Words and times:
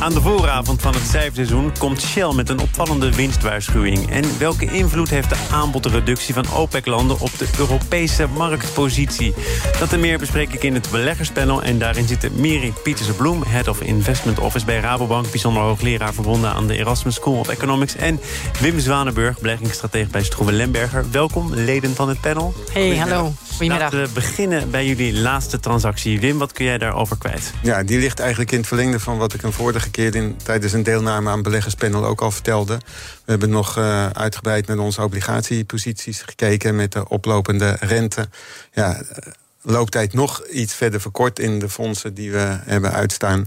Aan 0.00 0.12
de 0.12 0.20
vooravond 0.20 0.82
van 0.82 0.94
het 0.94 1.02
cijferseizoen 1.02 1.72
komt 1.78 2.00
Shell 2.00 2.32
met 2.34 2.48
een 2.48 2.60
opvallende 2.60 3.14
winstwaarschuwing. 3.14 4.10
En 4.10 4.38
welke 4.38 4.64
invloed 4.64 5.10
heeft 5.10 5.28
de 5.28 5.36
aanbodreductie 5.52 6.34
van 6.34 6.44
OPEC-landen 6.52 7.20
op 7.20 7.38
de 7.38 7.46
Europese 7.58 8.26
marktpositie? 8.26 9.34
Dat 9.78 9.92
en 9.92 10.00
meer 10.00 10.18
bespreek 10.18 10.52
ik 10.52 10.62
in 10.62 10.74
het 10.74 10.88
beleggerspanel. 10.90 11.62
En 11.62 11.78
daarin 11.78 12.08
zitten 12.08 12.32
Miri 12.34 12.72
Pieterse-Bloem, 12.82 13.42
Head 13.46 13.68
of 13.68 13.80
Investment 13.80 14.38
Office 14.38 14.64
bij 14.64 14.80
Rabobank... 14.80 15.30
bijzonder 15.30 15.62
hoogleraar 15.62 16.14
verbonden 16.14 16.52
aan 16.52 16.66
de 16.66 16.76
Erasmus 16.76 17.14
School 17.14 17.38
of 17.38 17.48
Economics... 17.48 17.96
en 17.96 18.20
Wim 18.60 18.78
Zwanenburg, 18.78 19.40
beleggingsstratege 19.40 20.10
bij 20.10 20.24
Stroeven 20.24 20.54
Lemberger. 20.54 21.04
Welkom, 21.10 21.54
leden 21.54 21.94
van 21.94 22.08
het 22.08 22.20
panel. 22.20 22.54
Hey, 22.72 22.96
hallo. 22.96 23.32
Goedemiddag. 23.50 23.92
Laten 23.92 24.02
we 24.02 24.14
beginnen 24.14 24.70
bij 24.70 24.86
jullie 24.86 25.18
laatste 25.18 25.60
transactie. 25.60 26.20
Wim, 26.20 26.38
wat 26.38 26.52
kun 26.52 26.64
jij 26.64 26.78
daarover 26.78 27.18
kwijt? 27.18 27.52
Ja, 27.62 27.82
die 27.82 27.98
ligt 27.98 28.20
eigenlijk 28.20 28.52
in 28.52 28.58
het 28.58 28.66
verlengde 28.66 29.00
van 29.00 29.18
wat 29.18 29.34
ik 29.34 29.42
een 29.42 29.52
vorige 29.62 29.90
keer 29.90 30.14
in, 30.14 30.36
tijdens 30.44 30.72
een 30.72 30.82
deelname 30.82 31.30
aan 31.30 31.42
beleggerspanel 31.42 32.04
ook 32.04 32.20
al 32.20 32.30
vertelde. 32.30 32.76
We 33.24 33.30
hebben 33.30 33.50
nog 33.50 33.76
eh, 33.76 34.06
uitgebreid 34.06 34.66
naar 34.66 34.78
onze 34.78 35.02
obligatieposities 35.02 36.22
gekeken 36.22 36.76
met 36.76 36.92
de 36.92 37.08
oplopende 37.08 37.76
rente. 37.80 38.28
Ja, 38.72 39.00
eh, 39.00 39.32
looptijd 39.62 40.12
nog 40.12 40.46
iets 40.46 40.74
verder 40.74 41.00
verkort 41.00 41.38
in 41.38 41.58
de 41.58 41.68
fondsen 41.68 42.14
die 42.14 42.32
we 42.32 42.58
hebben 42.64 42.92
uitstaan. 42.92 43.46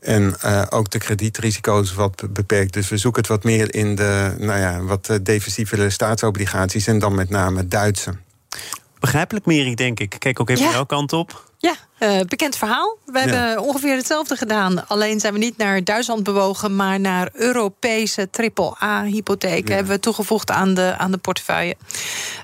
En 0.00 0.36
eh, 0.40 0.62
ook 0.70 0.90
de 0.90 0.98
kredietrisico's 0.98 1.94
wat 1.94 2.16
be- 2.16 2.28
beperkt. 2.28 2.72
Dus 2.72 2.88
we 2.88 2.96
zoeken 2.96 3.20
het 3.20 3.30
wat 3.30 3.44
meer 3.44 3.74
in 3.74 3.94
de 3.94 4.34
nou 4.38 4.58
ja, 4.60 4.80
wat 4.82 5.18
defensievere 5.22 5.90
staatsobligaties 5.90 6.86
en 6.86 6.98
dan 6.98 7.14
met 7.14 7.30
name 7.30 7.68
Duitse. 7.68 8.14
Begrijpelijk, 9.04 9.46
Miri, 9.46 9.74
denk 9.74 10.00
ik. 10.00 10.16
Kijk 10.18 10.40
ook 10.40 10.50
even 10.50 10.64
Ja. 10.64 10.70
jouw 10.70 10.84
kant 10.84 11.12
op. 11.12 11.52
Ja, 11.58 11.74
eh, 11.98 12.20
bekend 12.20 12.56
verhaal. 12.56 12.96
We 13.06 13.18
hebben 13.18 13.62
ongeveer 13.62 13.96
hetzelfde 13.96 14.36
gedaan. 14.36 14.86
Alleen 14.88 15.20
zijn 15.20 15.32
we 15.32 15.38
niet 15.38 15.56
naar 15.56 15.84
Duitsland 15.84 16.22
bewogen, 16.22 16.76
maar 16.76 17.00
naar 17.00 17.28
Europese 17.32 18.28
AAA-hypotheken 18.30 19.74
hebben 19.74 19.92
we 19.92 20.00
toegevoegd 20.00 20.50
aan 20.50 20.74
de, 20.74 20.94
aan 20.98 21.10
de 21.10 21.18
portefeuille. 21.18 21.76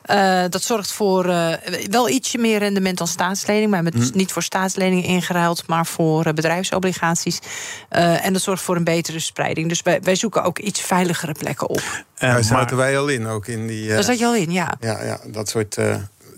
Eh, 0.03 0.45
dat 0.49 0.63
zorgt 0.63 0.93
voor 0.93 1.25
eh, 1.29 1.53
wel 1.91 2.09
ietsje 2.09 2.39
meer 2.39 2.59
rendement 2.59 2.99
dan 2.99 3.07
staatslening. 3.07 3.71
Maar 3.71 3.79
we 3.79 3.85
hebben 3.85 4.01
dus 4.09 4.13
niet 4.13 4.33
voor 4.33 4.43
staatsleningen 4.43 5.05
ingeruild, 5.05 5.67
maar 5.67 5.87
voor 5.87 6.33
bedrijfsobligaties. 6.35 7.39
Eh, 7.89 8.25
en 8.27 8.33
dat 8.33 8.43
zorgt 8.43 8.63
voor 8.63 8.77
een 8.77 8.85
betere 8.85 9.19
spreiding. 9.19 9.69
Dus 9.69 9.83
wij, 9.83 10.01
wij 10.03 10.15
zoeken 10.15 10.43
ook 10.43 10.59
iets 10.59 10.81
veiligere 10.81 11.33
plekken 11.33 11.69
op. 11.69 11.83
Daar 12.19 12.45
zaten 12.45 12.77
maar- 12.77 12.85
wij 12.87 12.99
al 12.99 13.09
in, 13.09 13.27
ook 13.27 13.47
in 13.47 13.67
die. 13.67 13.89
eh, 13.89 13.95
Daar 13.95 14.05
zat 14.05 14.19
je 14.19 14.27
al 14.27 14.35
in, 14.35 14.53
ja. 14.53 14.75
Ja, 14.81 15.05
ja 15.05 15.21
dat 15.27 15.49
soort. 15.49 15.77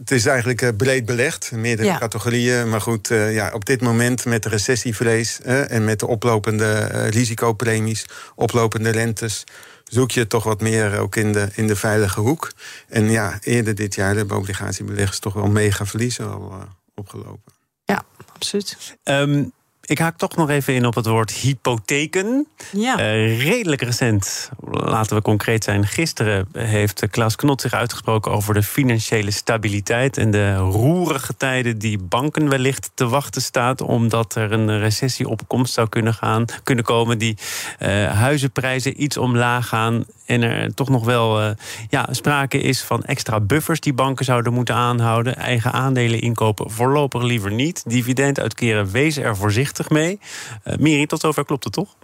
Het 0.02 0.10
is 0.10 0.26
eigenlijk 0.26 0.62
eh, 0.62 0.68
breed 0.76 1.04
belegd, 1.06 1.52
meerdere 1.52 1.88
Ja. 1.88 1.98
categorieën. 1.98 2.68
Maar 2.68 2.80
goed, 2.80 3.10
eh, 3.10 3.34
ja, 3.34 3.50
op 3.52 3.64
dit 3.64 3.80
moment 3.80 4.24
met 4.24 4.42
de 4.42 4.48
recessievrees 4.48 5.40
en 5.42 5.84
met 5.84 5.98
de 6.00 6.06
oplopende 6.06 6.64
eh, 6.72 7.08
risicopremies, 7.08 8.06
oplopende 8.34 8.90
rentes, 8.90 9.44
zoek 9.84 10.10
je 10.10 10.26
toch 10.26 10.44
wat 10.44 10.60
meer 10.60 10.98
ook 10.98 11.16
in 11.16 11.32
de, 11.32 11.48
in 11.54 11.66
de 11.66 11.76
veilige 11.76 12.20
hoek. 12.20 12.52
En 12.88 13.10
ja, 13.10 13.38
eerder 13.40 13.74
dit 13.74 13.94
jaar 13.94 14.16
hebben 14.16 14.36
obligatiebeleggers 14.36 15.18
toch 15.18 15.34
wel 15.34 15.46
mega 15.48 15.86
verliezen 15.86 16.30
al 16.32 16.54
opgelopen. 16.94 17.52
Ja, 17.84 18.02
absoluut. 18.34 18.96
Ehm, 19.02 19.44
ik 19.84 19.98
haak 19.98 20.16
toch 20.16 20.36
nog 20.36 20.50
even 20.50 20.74
in 20.74 20.86
op 20.86 20.94
het 20.94 21.06
woord 21.06 21.30
hypotheken. 21.30 22.46
Ja. 22.72 22.98
Eh, 22.98 23.42
redelijk 23.42 23.82
recent, 23.82 24.50
laten 24.70 25.16
we 25.16 25.22
concreet 25.22 25.64
zijn. 25.64 25.86
Gisteren 25.86 26.48
heeft 26.52 27.10
Klaas 27.10 27.36
Knot 27.36 27.60
zich 27.60 27.72
uitgesproken 27.72 28.32
over 28.32 28.54
de 28.54 28.62
financiële 28.62 29.30
stabiliteit 29.30 30.16
en 30.16 30.30
de 30.30 30.56
roerige 30.56 31.36
tijden 31.36 31.78
die 31.78 31.98
banken 31.98 32.48
wellicht 32.48 32.90
te 32.94 33.08
wachten 33.08 33.42
staat, 33.42 33.80
omdat 33.80 34.34
er 34.34 34.52
een 34.52 34.78
recessie 34.78 35.28
op 35.28 35.40
komst 35.46 35.74
zou 35.74 35.88
kunnen, 35.88 36.14
gaan, 36.14 36.44
kunnen 36.62 36.84
komen, 36.84 37.18
die 37.18 37.36
eh, 37.78 38.12
huizenprijzen 38.12 39.02
iets 39.02 39.16
omlaag 39.16 39.68
gaan 39.68 40.04
en 40.26 40.42
er 40.42 40.74
toch 40.74 40.88
nog 40.88 41.04
wel 41.04 41.40
eh, 41.40 41.50
ja, 41.88 42.08
sprake 42.10 42.60
is 42.60 42.82
van 42.82 43.04
extra 43.04 43.40
buffers 43.40 43.80
die 43.80 43.92
banken 43.92 44.24
zouden 44.24 44.52
moeten 44.52 44.74
aanhouden. 44.74 45.36
Eigen 45.36 45.72
aandelen 45.72 46.20
inkopen 46.20 46.70
voorlopig 46.70 47.22
liever 47.22 47.52
niet. 47.52 47.82
Dividend 47.86 48.40
uitkeren, 48.40 48.90
wees 48.90 49.16
er 49.16 49.36
voorzichtig 49.36 49.90
mee. 49.90 50.18
Eh 50.62 50.76
Miri, 50.76 51.06
tot 51.06 51.20
zover 51.20 51.44
klopt 51.44 51.64
het 51.64 51.72
toch? 51.72 51.94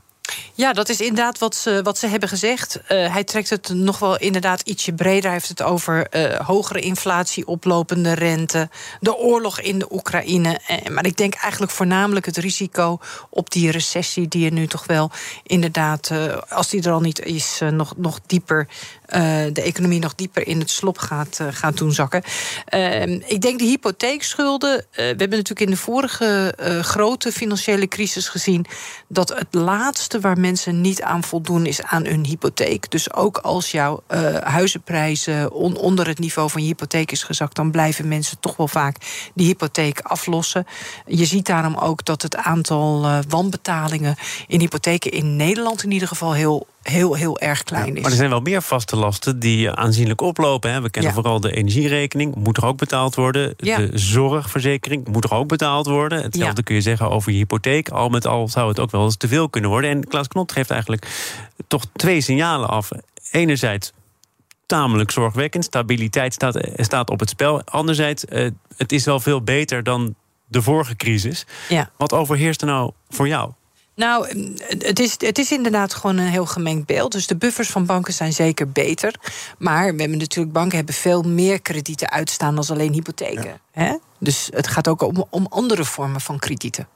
Ja, 0.55 0.73
dat 0.73 0.89
is 0.89 1.01
inderdaad 1.01 1.39
wat 1.39 1.55
ze, 1.55 1.81
wat 1.83 1.99
ze 1.99 2.07
hebben 2.07 2.29
gezegd. 2.29 2.81
Eh, 2.87 3.13
hij 3.13 3.25
trekt 3.25 3.51
het 3.51 3.69
nog 3.69 3.99
wel 3.99 4.19
inderdaad 4.19 4.61
ietsje 4.61 4.93
breder. 4.93 5.23
Hij 5.23 5.33
heeft 5.33 5.49
het 5.49 5.63
over 5.63 6.07
eh, 6.07 6.47
hogere 6.47 6.81
inflatie, 6.81 7.47
oplopende 7.47 8.13
rente, 8.13 8.69
de 9.01 9.17
oorlog 9.17 9.61
in 9.61 9.79
de 9.79 9.93
Oekraïne. 9.93 10.61
Eh, 10.67 10.89
maar 10.89 11.07
ik 11.07 11.17
denk 11.17 11.35
eigenlijk 11.35 11.73
voornamelijk 11.73 12.27
het 12.27 12.37
risico 12.37 12.99
op 13.31 13.51
die 13.51 13.71
recessie, 13.71 14.29
die 14.29 14.47
er 14.47 14.53
nu 14.53 14.67
toch 14.67 14.87
wel 14.87 15.11
inderdaad, 15.43 16.11
als 16.49 16.69
die 16.69 16.83
er 16.83 16.93
al 16.93 17.01
niet 17.01 17.21
is, 17.21 17.61
nog, 17.71 17.95
nog 17.97 18.21
dieper. 18.27 18.69
Eh, 19.09 19.21
de 19.53 19.63
economie 19.63 20.01
nog 20.01 20.15
dieper 20.15 20.47
in 20.47 20.59
het 20.59 20.71
slop 20.71 20.99
gaat, 20.99 21.39
eh, 21.41 21.47
gaat 21.51 21.77
doen 21.77 21.93
zakken. 21.93 22.23
Ehm, 22.65 23.21
ik 23.27 23.41
denk 23.41 23.59
de 23.59 23.65
hypotheekschulden. 23.65 24.79
eh, 24.79 24.87
we 24.97 25.03
hebben 25.03 25.29
natuurlijk 25.31 25.61
in 25.61 25.71
de 25.71 25.77
vorige 25.77 26.55
grote 26.83 27.33
financiële 27.33 27.89
crisis 27.89 28.29
gezien 28.29 28.67
dat 29.09 29.29
het 29.29 29.47
laatste 29.51 30.21
waar 30.21 30.39
mensen 30.39 30.81
niet 30.81 31.03
aan 31.03 31.23
voldoen 31.25 31.67
is 31.67 31.83
aan 31.83 32.05
hun 32.07 32.25
hypotheek. 32.25 32.91
Dus 32.91 33.13
ook 33.13 33.37
als 33.39 33.71
jouw 33.71 34.03
huizenprijzen 34.43 35.53
on- 35.53 35.77
onder 35.77 36.07
het 36.07 36.19
niveau 36.19 36.51
van 36.51 36.61
je 36.63 36.67
hypotheek 36.67 37.13
is 37.13 37.23
gezakt, 37.23 37.57
dan 37.57 37.71
blijven 37.71 38.09
mensen 38.09 38.41
toch 38.41 38.57
wel 38.57 38.69
vaak 38.69 38.97
die 39.35 39.47
hypotheek 39.47 40.01
aflossen. 40.01 40.67
Je 41.07 41.25
ziet 41.25 41.47
daarom 41.47 41.75
ook 41.77 42.05
dat 42.05 42.23
het 42.23 42.37
aantal 42.37 43.07
wanbetalingen 43.29 44.17
in 44.47 44.61
hypotheken 44.61 45.11
in 45.13 45.37
Nederland 45.37 45.83
in 45.83 45.91
ieder 45.91 46.09
geval 46.09 46.33
heel, 46.33 46.67
heel, 46.83 47.15
heel 47.15 47.39
erg 47.39 47.63
klein 47.63 47.97
is. 47.97 48.03
Maar 48.03 48.11
er 48.11 48.17
zijn 48.17 48.31
wel 48.31 48.41
meer 48.41 48.63
vaste 48.63 48.97
lasten 48.97 49.39
die 49.39 49.71
aanzienlijk 49.71 50.21
oplopen. 50.21 50.73
Hè. 50.73 50.81
We 50.81 50.91
kennen 50.91 51.11
Ja. 51.11 51.17
vooral 51.17 51.41
de 51.41 51.53
energierekening, 51.53 52.35
moet 52.35 52.57
er 52.57 52.65
ook 52.67 52.77
betaald 52.79 53.15
worden. 53.15 53.55
Ja. 53.57 53.77
De 53.77 53.91
zorgverzekering 53.99 55.07
moet 55.09 55.25
er 55.25 55.35
ook 55.35 55.49
betaald 55.49 55.87
worden. 55.87 56.23
Hetzelfde 56.23 56.57
Ja. 56.57 56.63
kun 56.63 56.75
je 56.75 56.81
zeggen 56.81 57.11
over 57.11 57.33
je 57.33 57.39
hypotheek. 57.39 57.89
Al 57.89 58.09
met 58.09 58.27
al 58.27 58.49
zou 58.49 58.69
het 58.69 58.81
ook 58.81 58.91
wel 58.91 59.05
eens 59.05 59.17
te 59.17 59.29
veel 59.29 59.49
kunnen 59.49 59.71
worden. 59.71 59.91
En 59.91 60.05
Klaas 60.09 60.29
Knot 60.29 60.53
geeft 60.53 60.71
eigenlijk 60.71 61.07
toch 61.67 61.85
twee 61.93 62.21
signalen 62.21 62.69
af. 62.69 62.91
Enerzijds 63.31 63.93
tamelijk 64.67 65.11
zorgwekkend. 65.11 65.65
Stabiliteit 65.65 66.35
staat, 66.35 66.59
staat 66.77 67.11
op 67.11 67.21
het 67.21 67.29
spel. 67.29 67.63
Anderzijds, 67.65 68.25
eh, 68.25 68.51
het 68.77 68.93
is 68.93 69.05
wel 69.05 69.21
veel 69.21 69.43
beter 69.43 69.83
dan 69.83 70.15
de 70.47 70.63
vorige 70.63 70.97
crisis. 70.97 71.47
Ja. 71.69 71.91
Wat 71.97 72.13
overheerst 72.13 72.61
er 72.61 72.67
nou 72.67 72.91
voor 73.09 73.29
jou? 73.29 73.51
Nou, 73.99 74.29
het 74.79 74.99
is, 75.01 75.15
het 75.19 75.39
is 75.39 75.53
inderdaad 75.53 75.95
gewoon 75.95 76.17
een 76.17 76.27
heel 76.27 76.47
gemengd 76.47 76.87
beeld. 76.87 77.13
Dus 77.13 77.27
de 77.27 77.37
buffers 77.37 77.71
van 77.71 77.87
banken 77.87 78.13
zijn 78.13 78.33
zeker 78.33 78.71
beter. 78.71 79.15
Maar 79.59 79.95
we 79.95 80.01
hebben 80.01 80.19
natuurlijk, 80.19 80.53
banken 80.53 80.77
hebben 80.77 80.95
veel 80.95 81.23
meer 81.23 81.61
kredieten 81.63 82.11
uitstaan 82.11 82.55
dan 82.55 82.65
alleen 82.69 82.93
hypotheken. 82.93 83.61
Hè? 83.73 83.97
Dus 84.19 84.49
het 84.53 84.67
gaat 84.67 84.89
ook 84.89 85.03
om, 85.03 85.27
om 85.31 85.47
andere 85.51 85.85
vormen 85.85 86.21
van 86.21 86.39
kredieten. 86.39 86.89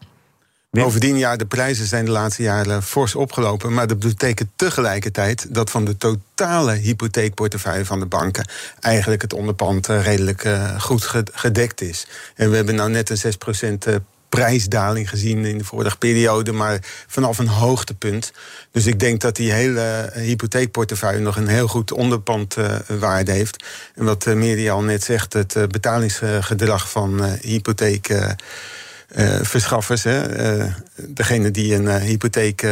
Bovendien, 0.71 1.17
ja, 1.17 1.37
de 1.37 1.47
prijzen 1.47 1.87
zijn 1.87 2.05
de 2.05 2.11
laatste 2.11 2.43
jaren 2.43 2.83
fors 2.83 3.15
opgelopen. 3.15 3.73
Maar 3.73 3.87
dat 3.87 3.99
betekent 3.99 4.51
tegelijkertijd 4.57 5.55
dat 5.55 5.71
van 5.71 5.85
de 5.85 5.97
totale 5.97 6.73
hypotheekportefeuille 6.73 7.85
van 7.85 8.01
de 8.01 8.07
banken 8.07 8.49
eigenlijk 8.81 9.23
het 9.23 9.33
onderpand 9.33 9.89
eh, 9.89 10.05
redelijk 10.05 10.45
eh, 10.45 10.81
goed 10.81 11.05
ge- 11.05 11.27
gedekt 11.33 11.81
is. 11.81 12.07
En 12.35 12.51
we 12.51 12.57
hebben 12.57 12.75
nou 12.75 12.91
net 12.91 13.11
een 13.11 13.33
6% 13.75 13.79
eh, 13.79 13.95
prijsdaling 14.37 15.09
gezien 15.09 15.45
in 15.45 15.59
de 15.59 15.65
vorige 15.65 15.99
periode, 15.99 16.53
maar 16.53 16.79
vanaf 17.07 17.39
een 17.39 17.49
hoogtepunt. 17.49 18.33
Dus 18.71 18.87
ik 18.87 19.01
denk 19.01 19.21
dat 19.21 19.37
die 19.37 19.53
hele 19.53 19.81
eh, 19.81 20.23
hypotheekportefeuille 20.23 21.21
nog 21.21 21.37
een 21.37 21.49
heel 21.49 21.69
goed 21.69 21.93
onderpandwaarde 21.93 23.33
heeft. 23.33 23.65
En 23.95 24.05
wat 24.05 24.27
uh, 24.27 24.35
Miri 24.35 24.71
al 24.71 24.83
net 24.83 25.05
zegt, 25.05 25.33
het 25.33 25.55
uh, 25.55 25.63
betalingsgedrag 25.67 26.91
van 26.91 27.39
uh, 29.17 29.35
hypotheek 29.35 29.43
verschaffers. 29.43 30.03
Hè. 30.03 30.23
degene 31.09 31.51
die 31.51 31.75
een 31.75 31.89
hypotheek 31.89 32.67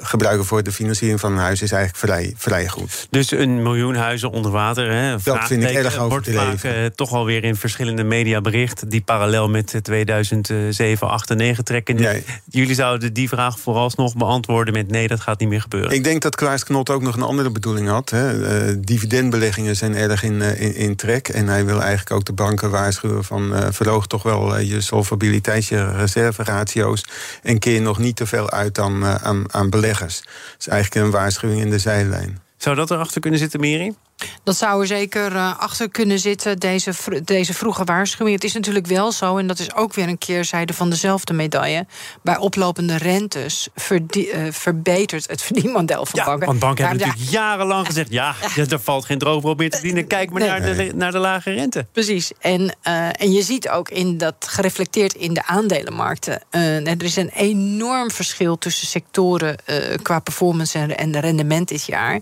gebruiken 0.00 0.46
voor 0.46 0.62
de 0.62 0.72
financiering 0.72 1.20
van 1.20 1.32
een 1.32 1.38
huis 1.38 1.62
is 1.62 1.72
eigenlijk 1.72 2.04
vrij, 2.04 2.34
vrij 2.36 2.68
goed. 2.68 3.06
Dus 3.10 3.30
een 3.30 3.62
miljoen 3.62 3.94
huizen 3.94 4.30
onder 4.30 4.50
water. 4.50 4.92
Hè? 4.92 5.16
Dat 5.24 5.46
vind 5.46 5.62
ik 5.62 5.70
erg 5.70 5.96
over 5.96 6.08
wordt 6.08 6.30
vaak 6.30 6.90
toch 6.94 7.12
alweer 7.12 7.44
in 7.44 7.56
verschillende 7.56 8.04
media 8.04 8.40
bericht 8.40 8.90
die 8.90 9.00
parallel 9.00 9.48
met 9.48 9.78
2007, 9.82 11.08
8 11.08 11.30
en 11.30 11.36
9 11.36 11.64
trekken. 11.64 11.96
Nee. 11.96 12.24
Jullie 12.50 12.74
zouden 12.74 13.12
die 13.12 13.28
vraag 13.28 13.60
vooralsnog 13.60 14.16
beantwoorden 14.16 14.74
met 14.74 14.90
nee, 14.90 15.08
dat 15.08 15.20
gaat 15.20 15.40
niet 15.40 15.48
meer 15.48 15.60
gebeuren. 15.60 15.90
Ik 15.90 16.04
denk 16.04 16.22
dat 16.22 16.34
Klaas 16.34 16.64
Knot 16.64 16.90
ook 16.90 17.02
nog 17.02 17.16
een 17.16 17.22
andere 17.22 17.50
bedoeling 17.50 17.88
had. 17.88 18.10
Hè. 18.10 18.80
dividendbeleggingen 18.80 19.76
zijn 19.76 19.94
erg 19.96 20.22
in, 20.22 20.40
in, 20.40 20.74
in, 20.74 20.96
trek. 20.96 21.28
En 21.28 21.48
hij 21.48 21.64
wil 21.64 21.80
eigenlijk 21.80 22.10
ook 22.10 22.24
de 22.24 22.32
banken 22.32 22.70
waarschuwen 22.70 23.24
van 23.24 23.72
verhoog 23.72 24.06
toch 24.06 24.22
wel 24.22 24.58
je 24.58 24.80
solvabiliteit, 24.80 25.67
je 25.68 25.92
reserveratio's. 25.92 27.04
En 27.42 27.58
keer 27.58 27.80
nog 27.80 27.98
niet 27.98 28.16
te 28.16 28.26
veel 28.26 28.50
uit 28.50 28.78
aan, 28.78 29.04
aan, 29.04 29.52
aan 29.52 29.70
beleggers. 29.70 30.20
Dat 30.20 30.56
is 30.58 30.68
eigenlijk 30.68 31.04
een 31.04 31.12
waarschuwing 31.12 31.60
in 31.60 31.70
de 31.70 31.78
zijlijn. 31.78 32.40
Zou 32.56 32.76
dat 32.76 32.90
erachter 32.90 33.20
kunnen 33.20 33.38
zitten, 33.38 33.60
Miri? 33.60 33.94
Dat 34.42 34.56
zou 34.56 34.80
er 34.80 34.86
zeker 34.86 35.32
uh, 35.32 35.58
achter 35.58 35.90
kunnen 35.90 36.18
zitten, 36.18 36.58
deze, 36.58 36.92
deze 37.24 37.54
vroege 37.54 37.84
waarschuwing. 37.84 38.36
Het 38.36 38.44
is 38.44 38.52
natuurlijk 38.52 38.86
wel 38.86 39.12
zo, 39.12 39.36
en 39.36 39.46
dat 39.46 39.58
is 39.58 39.74
ook 39.74 39.94
weer 39.94 40.08
een 40.08 40.18
keerzijde 40.18 40.74
van 40.74 40.90
dezelfde 40.90 41.32
medaille. 41.32 41.86
Bij 42.22 42.36
oplopende 42.36 42.96
rentes 42.96 43.68
verdie, 43.74 44.32
uh, 44.32 44.52
verbetert 44.52 45.28
het 45.28 45.42
verdienmodel 45.48 46.06
van 46.06 46.20
ja, 46.20 46.24
banken. 46.24 46.46
Want 46.46 46.58
banken 46.58 46.86
hebben 46.86 47.06
natuurlijk 47.06 47.30
jarenlang 47.30 47.86
gezegd: 47.86 48.10
ja, 48.10 48.34
er 48.56 48.80
valt 48.80 49.04
geen 49.04 49.18
droog 49.18 49.42
op 49.42 49.58
meer 49.58 49.70
te 49.70 49.76
verdienen. 49.76 50.06
Kijk 50.06 50.30
maar 50.30 50.42
naar, 50.42 50.60
de, 50.60 50.92
naar 50.94 51.12
de 51.12 51.18
lage 51.18 51.50
rente. 51.50 51.86
Precies. 51.92 52.32
En, 52.40 52.60
uh, 52.60 53.22
en 53.22 53.32
je 53.32 53.42
ziet 53.42 53.68
ook 53.68 53.88
in 53.88 54.18
dat 54.18 54.34
gereflecteerd 54.38 55.14
in 55.14 55.34
de 55.34 55.46
aandelenmarkten. 55.46 56.42
er 56.50 57.02
is 57.02 57.16
een 57.16 57.30
enorm 57.34 58.10
verschil 58.10 58.58
tussen 58.58 58.86
sectoren 58.86 59.56
qua 60.02 60.18
performance 60.18 60.78
en, 60.78 60.96
en 60.96 61.20
rendement 61.20 61.68
dit 61.68 61.84
jaar. 61.84 62.20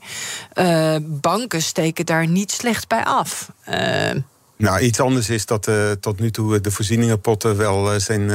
banken 1.21 1.63
steken 1.63 1.86
daar 2.07 2.29
niet 2.29 2.51
slecht 2.51 2.89
bij 2.89 3.05
af. 3.05 3.51
Uh, 3.69 4.11
nou, 4.59 4.81
iets 4.81 5.01
anders 5.01 5.29
is 5.29 5.47
dat 5.47 5.69
uh, 5.69 5.91
tot 5.91 6.21
nu 6.21 6.31
toe 6.31 6.61
de 6.61 6.71
voorzieningenpotten 6.71 7.57
wel 7.57 7.93
uh, 7.95 8.01
zijn 8.01 8.31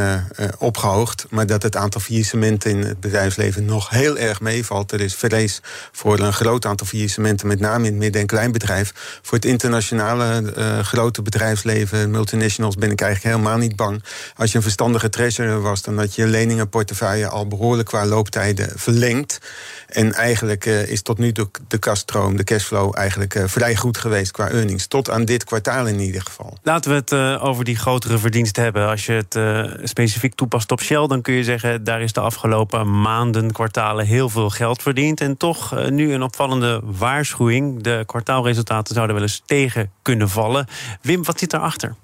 opgehoogd. 0.58 1.26
Maar 1.30 1.46
dat 1.46 1.64
het 1.64 1.76
aantal 1.76 2.02
faillissementen 2.02 2.72
in 2.72 2.82
het 2.82 3.00
bedrijfsleven 3.00 3.66
nog 3.66 3.90
heel 3.90 4.18
erg 4.18 4.42
meevalt. 4.42 4.92
Er 4.92 5.02
is 5.02 5.16
vrees 5.16 5.62
voor 5.92 6.20
een 6.20 6.34
groot 6.34 6.66
aantal 6.66 6.88
faillissementen, 6.88 7.48
met 7.48 7.60
name 7.60 7.86
in 7.86 7.92
het 7.92 8.02
midden- 8.02 8.22
en 8.22 8.28
kleinbedrijf. 8.28 9.20
Voor 9.22 9.38
het 9.38 9.46
internationale 9.46 10.54
grote 10.84 11.22
bedrijfsleven, 11.22 12.12
multinationals, 12.12 12.76
ben 12.76 12.92
ik 12.92 13.02
eigenlijk 13.02 13.36
helemaal 13.36 13.58
niet 13.58 13.76
bang. 13.76 14.04
Als 14.36 14.52
je 14.52 14.58
een 14.58 14.64
verstandige 14.64 15.10
treasurer 15.10 15.62
was, 15.62 15.82
dan 15.82 15.98
had 15.98 16.16
je 16.16 16.28
leningenportefeuille 16.28 17.28
al 17.28 17.48
behoorlijk 17.48 17.88
qua 17.88 18.06
looptijden 18.06 18.70
verlengd. 18.76 19.40
En 19.88 20.14
eigenlijk 20.14 20.66
is 20.66 21.02
tot 21.02 21.18
nu 21.18 21.32
toe 21.32 21.50
de 21.68 21.78
kaststroom, 21.78 22.38
de 22.38 22.44
cashflow, 22.44 22.98
eigenlijk 22.98 23.40
vrij 23.46 23.76
goed 23.76 23.98
geweest 23.98 24.32
qua 24.32 24.50
earnings. 24.50 24.88
Tot 24.88 25.10
aan 25.10 25.26
dit 25.26 25.44
kwartaal 25.44 25.88
in 25.88 26.00
ieder 26.00 26.11
geval. 26.20 26.58
Laten 26.64 26.92
we 26.92 26.98
het 26.98 27.12
uh, 27.12 27.44
over 27.44 27.64
die 27.64 27.76
grotere 27.76 28.18
verdiensten 28.18 28.64
hebben. 28.64 28.88
Als 28.88 29.06
je 29.06 29.12
het 29.12 29.36
uh, 29.36 29.64
specifiek 29.84 30.36
toepast 30.36 30.72
op 30.72 30.82
Shell, 30.82 31.08
dan 31.08 31.22
kun 31.22 31.34
je 31.34 31.44
zeggen... 31.44 31.84
daar 31.84 32.02
is 32.02 32.14
de 32.14 32.20
afgelopen 32.20 33.02
maanden, 33.02 33.52
kwartalen 33.52 34.06
heel 34.06 34.30
veel 34.30 34.50
geld 34.50 34.82
verdiend. 34.82 35.22
En 35.22 35.38
toch 35.38 35.74
uh, 35.74 35.88
nu 35.88 36.14
een 36.14 36.24
opvallende 36.24 36.82
waarschuwing. 36.84 37.84
De 37.84 38.04
kwartaalresultaten 38.06 38.94
zouden 38.94 39.16
wel 39.16 39.26
eens 39.26 39.42
tegen 39.46 39.92
kunnen 40.02 40.30
vallen. 40.30 40.68
Wim, 41.02 41.24
wat 41.24 41.40
zit 41.40 41.50
daarachter? 41.50 41.96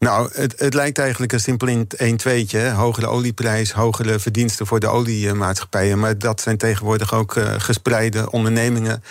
Nou, 0.00 0.30
het, 0.32 0.54
het, 0.58 0.74
lijkt 0.74 0.98
eigenlijk 0.98 1.32
een 1.32 1.40
simpel 1.40 1.68
in 1.68 1.86
een 1.96 2.16
tweetje. 2.16 2.70
Hogere 2.70 3.06
olieprijs, 3.06 3.72
hogere 3.72 4.18
verdiensten 4.18 4.66
voor 4.66 4.80
de 4.80 4.86
oliemaatschappijen. 4.86 5.98
Maar 5.98 6.18
dat 6.18 6.40
zijn 6.40 6.56
tegenwoordig 6.56 7.14
ook 7.14 7.34
uh, 7.34 7.54
gespreide 7.58 8.30
ondernemingen. 8.30 9.02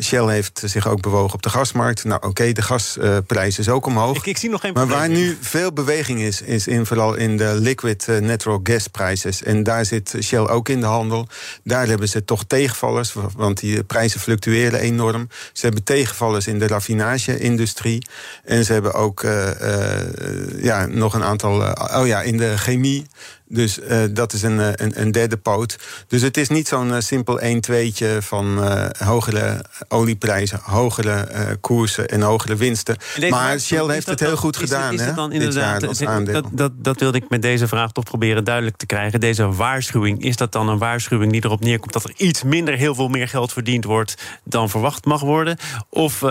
Shell 0.00 0.26
heeft 0.26 0.62
zich 0.64 0.88
ook 0.88 1.00
bewogen 1.00 1.34
op 1.34 1.42
de 1.42 1.48
gasmarkt. 1.48 2.04
Nou, 2.04 2.20
oké, 2.26 2.52
de 2.52 2.62
gasprijs 2.62 3.58
is 3.58 3.68
ook 3.68 3.86
omhoog. 3.86 4.16
Ik, 4.16 4.26
ik, 4.26 4.36
zie 4.36 4.50
nog 4.50 4.60
geen 4.60 4.72
Maar 4.72 4.86
waar 4.86 5.08
nu 5.08 5.38
veel 5.40 5.72
beweging 5.72 6.20
is, 6.20 6.42
is 6.42 6.66
in, 6.66 6.86
vooral 6.86 7.14
in 7.14 7.36
de 7.36 7.54
liquid 7.54 8.06
uh, 8.08 8.18
natural 8.18 8.60
gas 8.62 8.88
prijzen. 8.88 9.32
En 9.44 9.62
daar 9.62 9.84
zit 9.84 10.16
Shell 10.22 10.46
ook 10.46 10.68
in 10.68 10.80
de 10.80 10.86
handel. 10.86 11.28
Daar 11.64 11.86
hebben 11.86 12.08
ze 12.08 12.24
toch 12.24 12.44
tegenvallers, 12.44 13.14
want 13.36 13.60
die 13.60 13.84
prijzen 13.84 14.20
fluctueren 14.20 14.80
enorm. 14.80 15.28
Ze 15.52 15.64
hebben 15.64 15.84
tegenvallers 15.84 16.46
in 16.46 16.58
de 16.58 16.66
raffinage-industrie. 16.66 18.06
En 18.44 18.64
ze 18.64 18.72
hebben 18.72 18.94
ook... 18.94 19.22
Uh, 19.22 19.50
eh, 19.50 20.31
ja, 20.56 20.86
nog 20.86 21.14
een 21.14 21.22
aantal. 21.22 21.64
Eh, 21.64 22.00
oh 22.00 22.06
ja, 22.06 22.22
in 22.22 22.36
de 22.36 22.58
chemie 22.58 23.06
dus 23.52 23.78
uh, 23.78 24.02
dat 24.10 24.32
is 24.32 24.42
een, 24.42 24.58
een, 24.58 25.00
een, 25.00 25.12
derde 25.12 25.36
poot. 25.36 25.78
Dus 26.06 26.22
het 26.22 26.36
is 26.36 26.48
niet 26.48 26.68
zo'n 26.68 26.88
uh, 26.88 26.96
simpel 26.98 27.40
1-2'tje 27.40 28.18
van 28.18 28.58
uh, 28.58 28.86
hogere 28.98 29.64
olieprijzen, 29.88 30.60
hogere 30.62 31.28
koersen 31.60 32.08
en 32.08 32.20
hogere 32.20 32.56
winsten. 32.56 32.96
Maar 33.30 33.60
Shell 33.60 33.86
heeft 33.86 34.06
het 34.06 34.20
heel 34.20 34.36
goed 34.36 34.56
gedaan. 34.56 34.94
Is, 34.94 35.06
is 35.06 35.14
dan 35.14 35.32
inderdaad, 35.32 35.80
dat, 36.26 36.44
dat, 36.52 36.72
dat, 36.74 37.00
wilde 37.00 37.18
ik 37.18 37.28
met 37.28 37.42
deze 37.42 37.68
vraag 37.68 37.92
toch 37.92 38.04
proberen 38.04 38.44
duidelijk 38.44 38.76
te 38.76 38.86
krijgen. 38.86 39.20
Deze 39.20 39.48
waarschuwing, 39.52 40.22
is 40.24 40.36
dat 40.36 40.52
dan 40.52 40.68
een 40.68 40.78
waarschuwing 40.78 41.32
die 41.32 41.44
erop 41.44 41.60
neerkomt 41.60 41.92
dat 41.92 42.04
er 42.04 42.12
iets 42.16 42.42
minder, 42.42 42.76
heel 42.76 42.94
veel 42.94 43.08
meer 43.08 43.28
geld 43.28 43.52
verdiend 43.52 43.84
wordt 43.84 44.14
dan 44.44 44.70
verwacht 44.70 45.04
mag 45.04 45.20
worden? 45.20 45.56
Of 45.88 46.24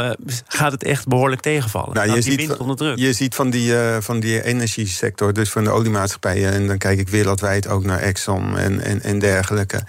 gaat 0.48 0.72
het 0.72 0.84
echt 0.84 1.08
behoorlijk 1.08 1.42
tegenvallen? 1.42 1.94
Nou, 1.94 2.14
je, 2.14 2.22
ziet, 2.22 2.58
onder 2.58 2.76
druk? 2.76 2.98
je 2.98 3.14
ziet 3.14 3.36
van 3.36 3.50
die, 3.50 3.74
van 4.00 4.20
die 4.20 4.44
energiesector, 4.44 5.34
dus 5.34 5.50
van 5.50 5.64
de 5.64 5.70
oliemaatschappijen, 5.70 6.52
en 6.52 6.68
dan 6.68 6.78
kijk 6.78 7.00
ik 7.00 7.10
wereldwijd 7.12 7.68
ook 7.68 7.84
naar 7.84 8.00
Exxon 8.00 8.58
en, 8.58 8.82
en, 8.82 9.02
en 9.02 9.20
dergelijke. 9.20 9.84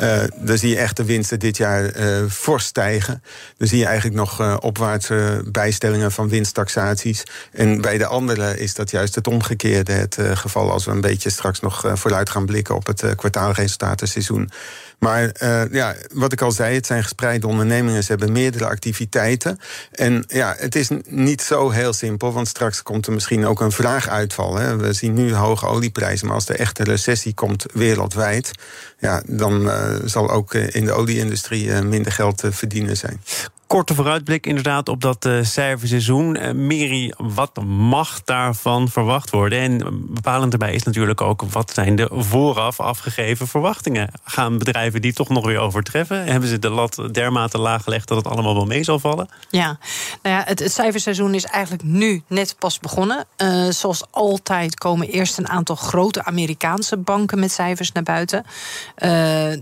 Uh, 0.00 0.22
daar 0.36 0.58
zie 0.58 0.68
je 0.68 0.76
echt 0.76 0.96
de 0.96 1.04
winsten 1.04 1.38
dit 1.38 1.56
jaar 1.56 1.96
uh, 1.96 2.30
fors 2.30 2.64
stijgen. 2.64 3.22
Dan 3.56 3.68
zie 3.68 3.78
je 3.78 3.86
eigenlijk 3.86 4.16
nog 4.16 4.40
uh, 4.40 4.56
opwaartse 4.60 5.42
bijstellingen 5.46 6.12
van 6.12 6.28
winsttaxaties. 6.28 7.22
En 7.52 7.80
bij 7.80 7.98
de 7.98 8.06
andere 8.06 8.58
is 8.58 8.74
dat 8.74 8.90
juist 8.90 9.14
het 9.14 9.26
omgekeerde 9.26 9.92
het 9.92 10.18
geval... 10.34 10.70
als 10.70 10.84
we 10.84 10.90
een 10.90 11.00
beetje 11.00 11.30
straks 11.30 11.60
nog 11.60 11.84
vooruit 11.94 12.30
gaan 12.30 12.46
blikken 12.46 12.74
op 12.74 12.86
het 12.86 13.04
kwartaalresultatenseizoen. 13.16 14.50
Maar 14.98 15.30
uh, 15.42 15.62
ja, 15.72 15.94
wat 16.12 16.32
ik 16.32 16.40
al 16.40 16.52
zei, 16.52 16.74
het 16.74 16.86
zijn 16.86 17.02
gespreide 17.02 17.46
ondernemingen. 17.46 18.02
Ze 18.02 18.10
hebben 18.10 18.32
meerdere 18.32 18.66
activiteiten. 18.66 19.58
En 19.92 20.24
ja, 20.26 20.54
het 20.58 20.74
is 20.74 20.88
niet 21.06 21.42
zo 21.42 21.70
heel 21.70 21.92
simpel, 21.92 22.32
want 22.32 22.48
straks 22.48 22.82
komt 22.82 23.06
er 23.06 23.12
misschien 23.12 23.46
ook 23.46 23.60
een 23.60 23.72
vraaguitval. 23.72 24.56
Hè. 24.56 24.76
We 24.76 24.92
zien 24.92 25.14
nu 25.14 25.34
hoge 25.34 25.66
olieprijzen, 25.66 26.26
maar 26.26 26.34
als 26.34 26.48
er 26.48 26.58
echt 26.58 26.78
een 26.78 26.84
recessie 26.84 27.34
komt 27.34 27.66
wereldwijd, 27.72 28.50
ja, 28.98 29.22
dan 29.26 29.62
uh, 29.62 29.94
zal 30.04 30.30
ook 30.30 30.54
eh, 30.54 30.74
in 30.74 30.84
de 30.84 30.92
olieindustrie 30.92 31.72
minder 31.82 32.12
geld 32.12 32.38
te 32.38 32.52
verdienen 32.52 32.96
zijn 32.96 33.20
korte 33.66 33.94
vooruitblik 33.94 34.46
inderdaad 34.46 34.88
op 34.88 35.00
dat 35.00 35.24
uh, 35.24 35.42
cijferseizoen. 35.42 36.36
Uh, 36.36 36.50
Meri, 36.52 37.12
wat 37.16 37.64
mag 37.64 38.22
daarvan 38.24 38.88
verwacht 38.88 39.30
worden? 39.30 39.58
En 39.58 40.04
bepalend 40.08 40.50
daarbij 40.50 40.74
is 40.74 40.82
natuurlijk 40.82 41.20
ook 41.20 41.42
wat 41.42 41.72
zijn 41.74 41.96
de 41.96 42.08
vooraf 42.12 42.80
afgegeven 42.80 43.48
verwachtingen? 43.48 44.10
Gaan 44.24 44.58
bedrijven 44.58 45.00
die 45.00 45.12
toch 45.12 45.28
nog 45.28 45.46
weer 45.46 45.58
overtreffen? 45.58 46.24
Hebben 46.24 46.48
ze 46.48 46.58
de 46.58 46.70
lat 46.70 47.08
dermate 47.12 47.58
laag 47.58 47.82
gelegd 47.82 48.08
dat 48.08 48.16
het 48.16 48.26
allemaal 48.26 48.54
wel 48.54 48.66
mee 48.66 48.84
zal 48.84 48.98
vallen? 48.98 49.28
Ja, 49.50 49.78
nou 50.22 50.36
ja 50.36 50.42
het, 50.46 50.72
cijferseizoen 50.72 51.34
is 51.34 51.44
eigenlijk 51.44 51.82
nu 51.82 52.22
net 52.28 52.56
pas 52.58 52.78
begonnen. 52.78 53.24
Uh, 53.36 53.68
zoals 53.70 54.04
altijd 54.10 54.78
komen 54.78 55.08
eerst 55.08 55.38
een 55.38 55.48
aantal 55.48 55.76
grote 55.76 56.24
Amerikaanse 56.24 56.96
banken 56.96 57.38
met 57.38 57.52
cijfers 57.52 57.92
naar 57.92 58.02
buiten. 58.02 58.44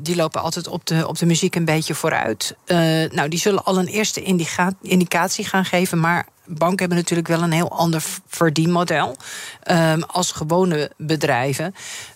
die 0.02 0.16
lopen 0.16 0.42
altijd 0.42 0.68
op 0.68 0.86
de, 0.86 1.08
op 1.08 1.18
de 1.18 1.26
muziek 1.26 1.54
een 1.54 1.64
beetje 1.64 1.94
vooruit. 1.94 2.56
nou, 3.10 3.28
die 3.28 3.38
zullen 3.38 3.64
al 3.64 3.78
een 3.78 3.93
eerste 3.94 4.22
indicatie 4.82 5.44
gaan 5.44 5.64
geven. 5.64 6.00
Maar 6.00 6.26
banken 6.46 6.78
hebben 6.78 6.98
natuurlijk 6.98 7.28
wel 7.28 7.42
een 7.42 7.52
heel 7.52 7.70
ander 7.70 8.02
verdienmodel 8.28 9.16
um, 9.70 10.02
als 10.02 10.32
gewone 10.32 10.90
bedrijven. 10.96 11.74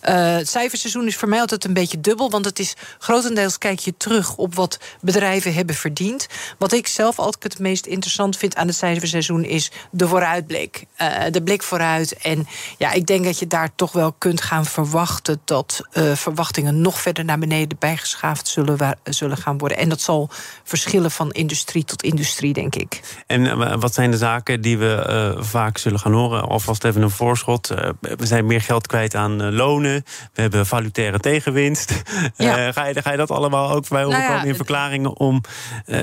Uh, 0.08 0.36
het 0.36 0.48
cijferseizoen 0.48 1.06
is 1.06 1.16
voor 1.16 1.28
mij 1.28 1.40
altijd 1.40 1.64
een 1.64 1.72
beetje 1.72 2.00
dubbel, 2.00 2.30
want 2.30 2.44
het 2.44 2.58
is 2.58 2.74
grotendeels 2.98 3.58
kijk 3.58 3.78
je 3.78 3.94
terug 3.96 4.36
op 4.36 4.54
wat 4.54 4.78
bedrijven 5.00 5.54
hebben 5.54 5.74
verdiend. 5.74 6.26
Wat 6.58 6.72
ik 6.72 6.86
zelf 6.86 7.18
altijd 7.18 7.52
het 7.52 7.58
meest 7.58 7.86
interessant 7.86 8.36
vind 8.36 8.56
aan 8.56 8.66
het 8.66 8.76
cijferseizoen 8.76 9.44
is 9.44 9.70
de 9.90 10.08
vooruitblik. 10.08 10.84
Uh, 11.00 11.14
de 11.30 11.42
blik 11.42 11.62
vooruit. 11.62 12.16
En 12.16 12.46
ja, 12.78 12.92
ik 12.92 13.06
denk 13.06 13.24
dat 13.24 13.38
je 13.38 13.46
daar 13.46 13.70
toch 13.74 13.92
wel 13.92 14.14
kunt 14.18 14.40
gaan 14.40 14.66
verwachten 14.66 15.40
dat 15.44 15.82
uh, 15.92 16.14
verwachtingen 16.14 16.80
nog 16.80 17.00
verder 17.00 17.24
naar 17.24 17.38
beneden 17.38 17.78
bijgeschaafd 17.78 18.48
zullen, 18.48 18.98
zullen 19.04 19.36
gaan 19.36 19.58
worden. 19.58 19.78
En 19.78 19.88
dat 19.88 20.00
zal 20.00 20.30
verschillen 20.64 21.10
van 21.10 21.30
industrie 21.30 21.84
tot 21.84 22.02
industrie, 22.02 22.52
denk 22.52 22.74
ik. 22.74 23.00
En 23.26 23.80
wat 23.80 23.94
zijn 23.94 24.10
de 24.10 24.17
zaken 24.18 24.60
die 24.60 24.78
we 24.78 25.06
uh, 25.36 25.42
vaak 25.42 25.78
zullen 25.78 25.98
gaan 25.98 26.12
horen. 26.12 26.42
Alvast 26.42 26.84
even 26.84 27.02
een 27.02 27.10
voorschot. 27.10 27.70
Uh, 27.70 27.88
we 28.00 28.26
zijn 28.26 28.46
meer 28.46 28.60
geld 28.60 28.86
kwijt 28.86 29.14
aan 29.14 29.42
uh, 29.42 29.50
lonen. 29.50 30.04
We 30.32 30.42
hebben 30.42 30.66
valutaire 30.66 31.18
tegenwinst. 31.18 32.02
Ja. 32.36 32.72
ga, 32.72 32.86
je, 32.86 33.02
ga 33.02 33.10
je 33.10 33.16
dat 33.16 33.30
allemaal 33.30 33.70
ook 33.70 33.88
bij 33.88 34.02
nou 34.02 34.12
ja, 34.12 34.42
in 34.42 34.54
verklaringen 34.54 35.16
om 35.16 35.40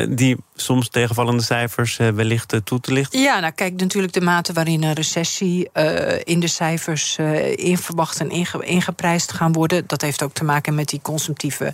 die 0.10 0.38
soms 0.56 0.90
tegenvallende 0.90 1.44
cijfers 1.44 1.98
wellicht 1.98 2.62
toe 2.64 2.80
te 2.80 2.92
lichten? 2.92 3.20
Ja, 3.20 3.40
nou 3.40 3.54
kijk, 3.54 3.80
natuurlijk 3.80 4.14
de 4.14 4.22
mate 4.22 4.54
waarin 4.54 4.84
een 4.84 4.94
recessie 4.94 5.70
in 6.24 6.40
de 6.40 6.48
cijfers 6.48 7.18
in 7.56 7.78
verwacht 7.78 8.20
en 8.20 8.30
ingeprijsd 8.62 9.32
gaan 9.32 9.54
worden. 9.54 9.84
Dat 9.88 10.02
heeft 10.02 10.24
ook 10.24 10.34
te 10.34 10.44
maken 10.44 10.76
met 10.76 10.90
die 10.90 11.02
consumptieve 11.02 11.74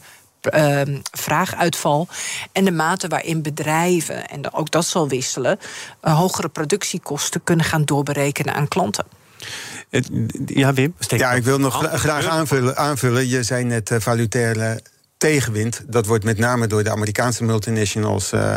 uh, 0.56 0.82
vraaguitval. 1.12 2.08
En 2.52 2.66
de 2.66 2.72
mate 2.72 3.08
waarin 3.08 3.42
bedrijven, 3.42 4.28
en 4.28 4.54
ook 4.54 4.72
dat 4.72 4.86
zal 4.86 5.08
wisselen, 5.08 5.60
uh, 6.04 6.18
hogere 6.18 6.50
productiekosten 6.50 7.44
kunnen 7.44 7.66
gaan 7.66 7.86
doorberekenen 7.86 8.54
aan 8.54 8.68
klanten. 8.68 9.06
Ja, 10.46 10.74
Wim? 10.74 10.94
Ja, 11.08 11.32
ik 11.32 11.44
wil 11.44 11.60
nog 11.60 11.90
graag 11.94 12.26
aanvullen, 12.26 12.78
aanvullen. 12.78 13.28
Je 13.28 13.44
zei 13.44 13.64
net 13.64 13.90
uh, 13.90 14.00
valutaire 14.00 14.82
tegenwind. 15.22 15.82
Dat 15.88 16.06
wordt 16.06 16.24
met 16.24 16.38
name 16.38 16.68
door 16.68 16.84
de 16.84 16.92
Amerikaanse 16.92 17.44
multinationals 17.44 18.34
uh, 18.34 18.56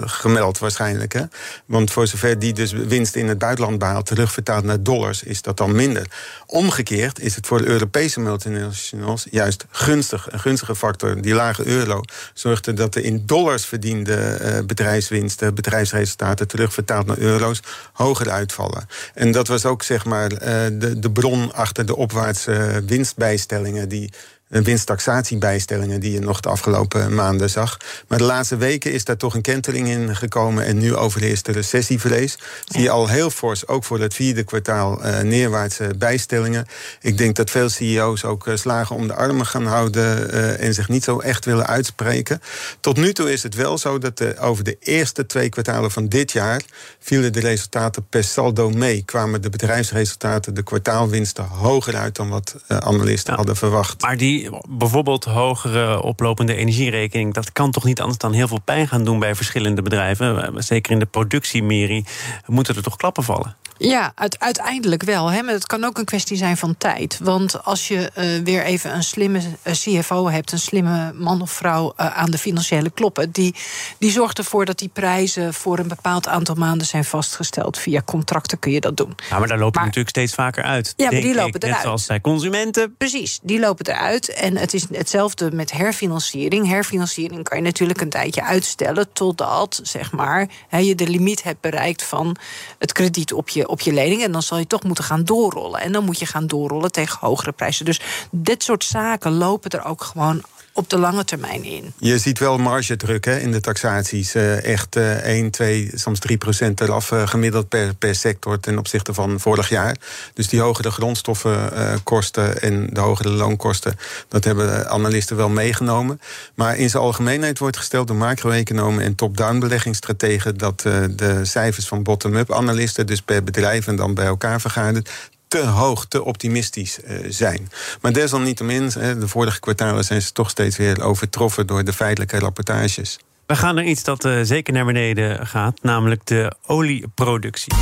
gemeld 0.00 0.58
waarschijnlijk. 0.58 1.12
Hè? 1.12 1.22
Want 1.66 1.90
voor 1.90 2.06
zover 2.06 2.38
die 2.38 2.52
dus 2.52 2.72
winst 2.72 3.16
in 3.16 3.28
het 3.28 3.38
buitenland 3.38 3.78
behaalt... 3.78 4.06
terugvertaald 4.06 4.64
naar 4.64 4.82
dollars, 4.82 5.22
is 5.22 5.42
dat 5.42 5.56
dan 5.56 5.72
minder. 5.72 6.06
Omgekeerd 6.46 7.18
is 7.18 7.34
het 7.34 7.46
voor 7.46 7.58
de 7.58 7.66
Europese 7.66 8.20
multinationals 8.20 9.26
juist 9.30 9.64
gunstig. 9.70 10.32
Een 10.32 10.40
gunstige 10.40 10.74
factor. 10.74 11.22
Die 11.22 11.34
lage 11.34 11.66
euro 11.66 12.00
zorgde 12.34 12.72
dat 12.72 12.92
de 12.92 13.02
in 13.02 13.22
dollars 13.26 13.64
verdiende 13.64 14.38
uh, 14.42 14.66
bedrijfswinsten... 14.66 15.54
bedrijfsresultaten 15.54 16.48
terugvertaald 16.48 17.06
naar 17.06 17.18
euro's 17.18 17.60
hoger 17.92 18.30
uitvallen. 18.30 18.86
En 19.14 19.32
dat 19.32 19.48
was 19.48 19.64
ook 19.64 19.82
zeg 19.82 20.04
maar 20.04 20.28
de, 20.28 20.98
de 20.98 21.10
bron 21.10 21.52
achter 21.52 21.86
de 21.86 21.96
opwaartse 21.96 22.82
winstbijstellingen... 22.86 23.88
die 23.88 24.10
winsttaxatiebijstellingen 24.50 26.00
die 26.00 26.12
je 26.12 26.20
nog 26.20 26.40
de 26.40 26.48
afgelopen 26.48 27.14
maanden 27.14 27.50
zag. 27.50 27.76
Maar 28.08 28.18
de 28.18 28.24
laatste 28.24 28.56
weken 28.56 28.92
is 28.92 29.04
daar 29.04 29.16
toch 29.16 29.34
een 29.34 29.42
kentering 29.42 29.88
in 29.88 30.16
gekomen 30.16 30.64
en 30.64 30.78
nu 30.78 30.94
overheerst 30.94 31.46
de 31.46 31.52
recessievrees. 31.52 32.38
Zie 32.64 32.82
je 32.82 32.90
al 32.90 33.08
heel 33.08 33.30
fors, 33.30 33.66
ook 33.66 33.84
voor 33.84 34.00
het 34.00 34.14
vierde 34.14 34.42
kwartaal, 34.42 35.06
uh, 35.06 35.20
neerwaartse 35.20 35.90
bijstellingen. 35.98 36.66
Ik 37.00 37.18
denk 37.18 37.36
dat 37.36 37.50
veel 37.50 37.68
CEO's 37.68 38.24
ook 38.24 38.46
uh, 38.46 38.56
slagen 38.56 38.96
om 38.96 39.06
de 39.06 39.14
armen 39.14 39.46
gaan 39.46 39.66
houden 39.66 40.34
uh, 40.34 40.62
en 40.62 40.74
zich 40.74 40.88
niet 40.88 41.04
zo 41.04 41.18
echt 41.18 41.44
willen 41.44 41.66
uitspreken. 41.66 42.40
Tot 42.80 42.96
nu 42.96 43.12
toe 43.12 43.32
is 43.32 43.42
het 43.42 43.54
wel 43.54 43.78
zo 43.78 43.98
dat 43.98 44.18
de, 44.18 44.38
over 44.38 44.64
de 44.64 44.76
eerste 44.80 45.26
twee 45.26 45.48
kwartalen 45.48 45.90
van 45.90 46.08
dit 46.08 46.32
jaar 46.32 46.62
vielen 46.98 47.32
de 47.32 47.40
resultaten 47.40 48.06
per 48.08 48.24
saldo 48.24 48.70
mee. 48.70 49.02
Kwamen 49.04 49.42
de 49.42 49.50
bedrijfsresultaten, 49.50 50.54
de 50.54 50.62
kwartaalwinsten 50.62 51.44
hoger 51.44 51.96
uit 51.96 52.16
dan 52.16 52.28
wat 52.28 52.54
analisten 52.68 53.34
hadden 53.34 53.56
verwacht. 53.56 54.02
Maar 54.02 54.16
die 54.16 54.39
bijvoorbeeld 54.68 55.24
hogere 55.24 56.02
oplopende 56.02 56.54
energierekening, 56.54 57.34
dat 57.34 57.52
kan 57.52 57.70
toch 57.70 57.84
niet 57.84 58.00
anders 58.00 58.18
dan 58.18 58.32
heel 58.32 58.48
veel 58.48 58.60
pijn 58.64 58.88
gaan 58.88 59.04
doen 59.04 59.18
bij 59.18 59.34
verschillende 59.34 59.82
bedrijven. 59.82 60.52
Zeker 60.62 60.92
in 60.92 60.98
de 60.98 61.06
productiemerie 61.06 62.04
moeten 62.46 62.76
er 62.76 62.82
toch 62.82 62.96
klappen 62.96 63.22
vallen. 63.22 63.56
Ja, 63.82 64.12
uiteindelijk 64.38 65.02
wel. 65.02 65.30
Hè? 65.30 65.42
Maar 65.42 65.54
het 65.54 65.66
kan 65.66 65.84
ook 65.84 65.98
een 65.98 66.04
kwestie 66.04 66.36
zijn 66.36 66.56
van 66.56 66.76
tijd. 66.78 67.18
Want 67.22 67.64
als 67.64 67.88
je 67.88 68.10
uh, 68.18 68.44
weer 68.44 68.64
even 68.64 68.94
een 68.94 69.02
slimme 69.02 69.38
uh, 69.38 69.72
CFO 69.72 70.28
hebt, 70.28 70.52
een 70.52 70.58
slimme 70.58 71.12
man 71.14 71.42
of 71.42 71.50
vrouw 71.50 71.92
uh, 72.00 72.16
aan 72.16 72.30
de 72.30 72.38
financiële 72.38 72.90
kloppen, 72.90 73.30
die, 73.30 73.54
die 73.98 74.10
zorgt 74.10 74.38
ervoor 74.38 74.64
dat 74.64 74.78
die 74.78 74.88
prijzen 74.88 75.54
voor 75.54 75.78
een 75.78 75.88
bepaald 75.88 76.28
aantal 76.28 76.54
maanden 76.54 76.86
zijn 76.86 77.04
vastgesteld. 77.04 77.78
Via 77.78 78.02
contracten 78.02 78.58
kun 78.58 78.72
je 78.72 78.80
dat 78.80 78.96
doen. 78.96 79.14
Ja, 79.30 79.38
maar 79.38 79.48
daar 79.48 79.58
lopen 79.58 79.74
maar, 79.74 79.84
natuurlijk 79.84 80.16
steeds 80.16 80.34
vaker 80.34 80.64
uit. 80.64 80.92
Ja, 80.96 81.10
maar 81.10 81.20
die 81.20 81.34
lopen 81.34 81.54
ik, 81.54 81.62
eruit. 81.62 81.74
Net 81.74 81.82
zoals 81.82 82.06
bij 82.06 82.20
consumenten. 82.20 82.94
Precies, 82.96 83.38
die 83.42 83.60
lopen 83.60 83.86
eruit. 83.86 84.28
En 84.34 84.56
het 84.56 84.74
is 84.74 84.86
hetzelfde 84.92 85.52
met 85.52 85.72
herfinanciering. 85.72 86.68
Herfinanciering 86.68 87.44
kan 87.44 87.58
je 87.58 87.64
natuurlijk 87.64 88.00
een 88.00 88.10
tijdje 88.10 88.44
uitstellen 88.44 89.12
totdat 89.12 89.80
zeg 89.82 90.12
maar, 90.12 90.48
he, 90.68 90.78
je 90.78 90.94
de 90.94 91.08
limiet 91.08 91.42
hebt 91.42 91.60
bereikt 91.60 92.02
van 92.02 92.36
het 92.78 92.92
krediet 92.92 93.32
op 93.32 93.48
je 93.48 93.68
op 93.70 93.80
je 93.80 93.92
lening. 93.92 94.22
En 94.22 94.32
dan 94.32 94.42
zal 94.42 94.58
je 94.58 94.66
toch 94.66 94.82
moeten 94.82 95.04
gaan 95.04 95.24
doorrollen. 95.24 95.80
En 95.80 95.92
dan 95.92 96.04
moet 96.04 96.18
je 96.18 96.26
gaan 96.26 96.46
doorrollen 96.46 96.92
tegen 96.92 97.18
hogere 97.20 97.52
prijzen. 97.52 97.84
Dus 97.84 98.00
dit 98.30 98.62
soort 98.62 98.84
zaken 98.84 99.32
lopen 99.32 99.70
er 99.70 99.84
ook 99.84 100.02
gewoon 100.02 100.42
op 100.80 100.90
de 100.90 100.98
lange 100.98 101.24
termijn 101.24 101.64
in. 101.64 101.92
Je 101.98 102.18
ziet 102.18 102.38
wel 102.38 102.58
margedruk 102.58 103.24
hè, 103.24 103.38
in 103.38 103.52
de 103.52 103.60
taxaties. 103.60 104.34
Uh, 104.34 104.64
echt 104.64 104.96
uh, 104.96 105.12
1, 105.12 105.50
2, 105.50 105.90
soms 105.94 106.18
3 106.18 106.36
procent 106.38 106.80
eraf 106.80 107.10
uh, 107.10 107.26
gemiddeld 107.26 107.68
per, 107.68 107.94
per 107.94 108.14
sector 108.14 108.60
ten 108.60 108.78
opzichte 108.78 109.14
van 109.14 109.40
vorig 109.40 109.68
jaar. 109.68 109.96
Dus 110.34 110.48
die 110.48 110.60
hogere 110.60 110.90
grondstoffenkosten 110.90 112.62
en 112.62 112.86
de 112.92 113.00
hogere 113.00 113.28
loonkosten, 113.28 113.96
dat 114.28 114.44
hebben 114.44 114.90
analisten 114.90 115.36
wel 115.36 115.48
meegenomen. 115.48 116.20
Maar 116.54 116.76
in 116.76 116.90
zijn 116.90 117.02
algemeenheid 117.02 117.58
wordt 117.58 117.76
gesteld 117.76 118.06
door 118.06 118.16
macro-economen 118.16 119.04
en 119.04 119.14
top-down 119.14 119.58
beleggingsstrategen 119.58 120.56
dat 120.58 120.80
de 120.80 121.40
cijfers 121.42 121.86
van 121.86 122.02
bottom-up 122.02 122.52
analisten, 122.52 123.06
dus 123.06 123.22
per 123.22 123.44
bedrijf 123.44 123.86
en 123.86 123.96
dan 123.96 124.14
bij 124.14 124.26
elkaar 124.26 124.60
vergaderd, 124.60 125.10
te 125.50 125.66
hoog, 125.66 126.06
te 126.06 126.24
optimistisch 126.24 126.98
uh, 127.04 127.18
zijn. 127.28 127.70
Maar 128.00 128.12
desalniettemin, 128.12 128.88
de 128.88 129.28
vorige 129.28 129.60
kwartalen 129.60 130.04
zijn 130.04 130.22
ze 130.22 130.32
toch 130.32 130.50
steeds 130.50 130.76
weer 130.76 131.02
overtroffen 131.02 131.66
door 131.66 131.84
de 131.84 131.92
feitelijke 131.92 132.38
rapportages. 132.38 133.18
We 133.46 133.56
gaan 133.56 133.74
naar 133.74 133.84
iets 133.84 134.02
dat 134.02 134.24
uh, 134.24 134.38
zeker 134.42 134.72
naar 134.72 134.84
beneden 134.84 135.46
gaat, 135.46 135.82
namelijk 135.82 136.26
de 136.26 136.52
olieproductie. 136.66 137.74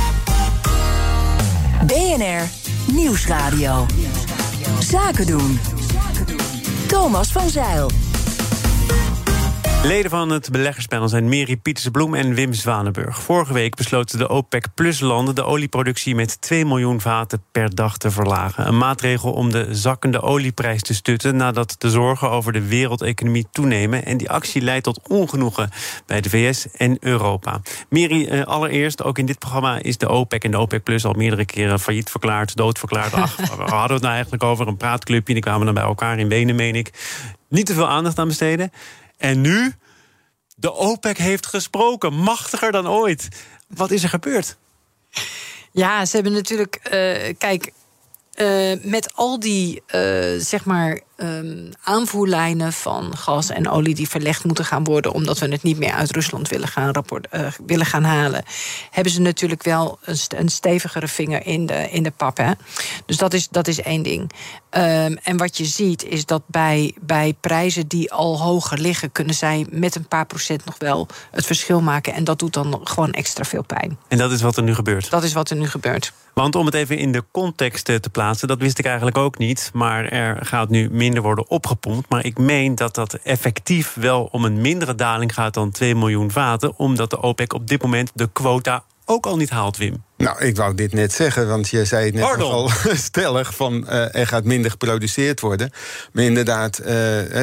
BNR 1.85 2.43
Nieuwsradio. 2.91 3.85
Zaken 4.79 5.25
doen. 5.25 5.59
Thomas 6.87 7.31
van 7.31 7.49
Zeil. 7.49 7.91
Leden 9.83 10.11
van 10.11 10.29
het 10.29 10.51
beleggerspanel 10.51 11.07
zijn 11.07 11.29
Mary 11.29 11.57
Pietersbloem 11.57 12.15
en 12.15 12.33
Wim 12.33 12.53
Zwanenburg. 12.53 13.21
Vorige 13.21 13.53
week 13.53 13.75
besloten 13.75 14.17
de 14.17 14.29
OPEC-plus-landen 14.29 15.35
de 15.35 15.43
olieproductie 15.43 16.15
met 16.15 16.41
2 16.41 16.65
miljoen 16.65 17.01
vaten 17.01 17.43
per 17.51 17.75
dag 17.75 17.97
te 17.97 18.11
verlagen. 18.11 18.67
Een 18.67 18.77
maatregel 18.77 19.31
om 19.31 19.51
de 19.51 19.67
zakkende 19.75 20.21
olieprijs 20.21 20.81
te 20.81 20.93
stutten 20.93 21.35
nadat 21.35 21.75
de 21.77 21.89
zorgen 21.89 22.29
over 22.29 22.53
de 22.53 22.67
wereldeconomie 22.67 23.47
toenemen. 23.51 24.05
En 24.05 24.17
die 24.17 24.29
actie 24.29 24.61
leidt 24.61 24.83
tot 24.83 25.07
ongenoegen 25.07 25.69
bij 26.05 26.21
de 26.21 26.29
VS 26.29 26.71
en 26.71 26.97
Europa. 26.99 27.61
Mary, 27.89 28.27
eh, 28.27 28.43
allereerst, 28.43 29.03
ook 29.03 29.17
in 29.17 29.25
dit 29.25 29.39
programma 29.39 29.81
is 29.81 29.97
de 29.97 30.09
OPEC 30.09 30.43
en 30.43 30.51
de 30.51 30.57
OPEC-plus 30.57 31.05
al 31.05 31.13
meerdere 31.13 31.45
keren 31.45 31.79
failliet 31.79 32.09
verklaard, 32.09 32.55
doodverklaard. 32.55 33.13
Ach, 33.13 33.35
we 33.57 33.63
hadden 33.63 33.93
het 33.93 34.01
nou 34.01 34.13
eigenlijk 34.13 34.43
over 34.43 34.67
een 34.67 34.77
praatclubje, 34.77 35.33
die 35.33 35.43
kwamen 35.43 35.65
dan 35.65 35.75
bij 35.75 35.83
elkaar 35.83 36.19
in 36.19 36.29
Wenen, 36.29 36.55
meen 36.55 36.75
ik. 36.75 36.91
Niet 37.49 37.65
te 37.65 37.73
veel 37.73 37.89
aandacht 37.89 38.19
aan 38.19 38.27
besteden. 38.27 38.71
En 39.19 39.41
nu? 39.41 39.73
De 40.55 40.73
OPEC 40.73 41.17
heeft 41.17 41.45
gesproken, 41.45 42.13
machtiger 42.13 42.71
dan 42.71 42.87
ooit. 42.87 43.27
Wat 43.67 43.91
is 43.91 44.03
er 44.03 44.09
gebeurd? 44.09 44.57
Ja, 45.71 46.05
ze 46.05 46.15
hebben 46.15 46.33
natuurlijk. 46.33 46.79
Uh, 46.83 47.33
kijk, 47.37 47.71
uh, 48.41 48.83
met 48.83 49.13
al 49.15 49.39
die, 49.39 49.81
uh, 49.95 50.39
zeg 50.39 50.65
maar, 50.65 50.99
um, 51.17 51.69
aanvoerlijnen 51.83 52.73
van 52.73 53.17
gas 53.17 53.49
en 53.49 53.69
olie 53.69 53.95
die 53.95 54.09
verlegd 54.09 54.43
moeten 54.43 54.65
gaan 54.65 54.83
worden, 54.83 55.13
omdat 55.13 55.39
we 55.39 55.47
het 55.47 55.63
niet 55.63 55.77
meer 55.77 55.91
uit 55.91 56.11
Rusland 56.11 56.49
willen 56.49 56.67
gaan, 56.67 56.91
rapport, 56.91 57.27
uh, 57.31 57.47
willen 57.65 57.85
gaan 57.85 58.03
halen, 58.03 58.43
hebben 58.91 59.13
ze 59.13 59.21
natuurlijk 59.21 59.63
wel 59.63 59.99
een, 60.03 60.17
een 60.37 60.49
stevigere 60.49 61.07
vinger 61.07 61.45
in 61.45 61.65
de, 61.65 61.89
in 61.91 62.03
de 62.03 62.11
pap. 62.11 62.37
Hè? 62.37 62.51
Dus 63.05 63.17
dat 63.17 63.33
is, 63.33 63.47
dat 63.49 63.67
is 63.67 63.81
één 63.81 64.03
ding. 64.03 64.31
Um, 64.71 65.17
en 65.23 65.37
wat 65.37 65.57
je 65.57 65.65
ziet 65.65 66.03
is 66.03 66.25
dat 66.25 66.41
bij, 66.45 66.95
bij 67.01 67.35
prijzen 67.41 67.87
die 67.87 68.11
al 68.11 68.41
hoger 68.41 68.77
liggen, 68.77 69.11
kunnen 69.11 69.35
zij 69.35 69.65
met 69.69 69.95
een 69.95 70.07
paar 70.07 70.25
procent 70.25 70.65
nog 70.65 70.75
wel 70.77 71.07
het 71.31 71.45
verschil 71.45 71.81
maken. 71.81 72.13
En 72.13 72.23
dat 72.23 72.39
doet 72.39 72.53
dan 72.53 72.81
gewoon 72.83 73.11
extra 73.11 73.43
veel 73.43 73.63
pijn. 73.63 73.97
En 74.07 74.17
dat 74.17 74.31
is 74.31 74.41
wat 74.41 74.57
er 74.57 74.63
nu 74.63 74.75
gebeurt? 74.75 75.09
Dat 75.09 75.23
is 75.23 75.33
wat 75.33 75.49
er 75.49 75.55
nu 75.55 75.67
gebeurt. 75.67 76.13
Want 76.39 76.55
om 76.55 76.65
het 76.65 76.75
even 76.75 76.97
in 76.97 77.11
de 77.11 77.23
context 77.31 77.85
te 77.85 78.09
plaatsen, 78.11 78.47
dat 78.47 78.59
wist 78.59 78.79
ik 78.79 78.85
eigenlijk 78.85 79.17
ook 79.17 79.37
niet. 79.37 79.69
Maar 79.73 80.05
er 80.05 80.45
gaat 80.45 80.69
nu 80.69 80.89
minder 80.91 81.21
worden 81.21 81.49
opgepompt. 81.49 82.09
Maar 82.09 82.25
ik 82.25 82.37
meen 82.37 82.75
dat 82.75 82.95
dat 82.95 83.13
effectief 83.13 83.93
wel 83.93 84.29
om 84.31 84.45
een 84.45 84.61
mindere 84.61 84.95
daling 84.95 85.33
gaat 85.33 85.53
dan 85.53 85.71
2 85.71 85.95
miljoen 85.95 86.31
vaten. 86.31 86.77
Omdat 86.77 87.09
de 87.09 87.21
OPEC 87.21 87.53
op 87.53 87.67
dit 87.67 87.81
moment 87.81 88.11
de 88.13 88.29
quota 88.33 88.83
ook 89.05 89.25
al 89.25 89.37
niet 89.37 89.49
haalt, 89.49 89.77
Wim. 89.77 90.03
Nou, 90.19 90.45
ik 90.45 90.55
wou 90.55 90.75
dit 90.75 90.93
net 90.93 91.13
zeggen, 91.13 91.47
want 91.47 91.69
je 91.69 91.85
zei 91.85 92.05
het 92.05 92.13
net 92.13 92.41
al 92.41 92.69
stellig 93.09 93.55
van 93.55 93.87
eh, 93.87 94.15
er 94.15 94.27
gaat 94.27 94.43
minder 94.43 94.71
geproduceerd 94.71 95.39
worden. 95.39 95.71
Maar 96.11 96.23
inderdaad, 96.23 96.77
eh, 96.77 96.87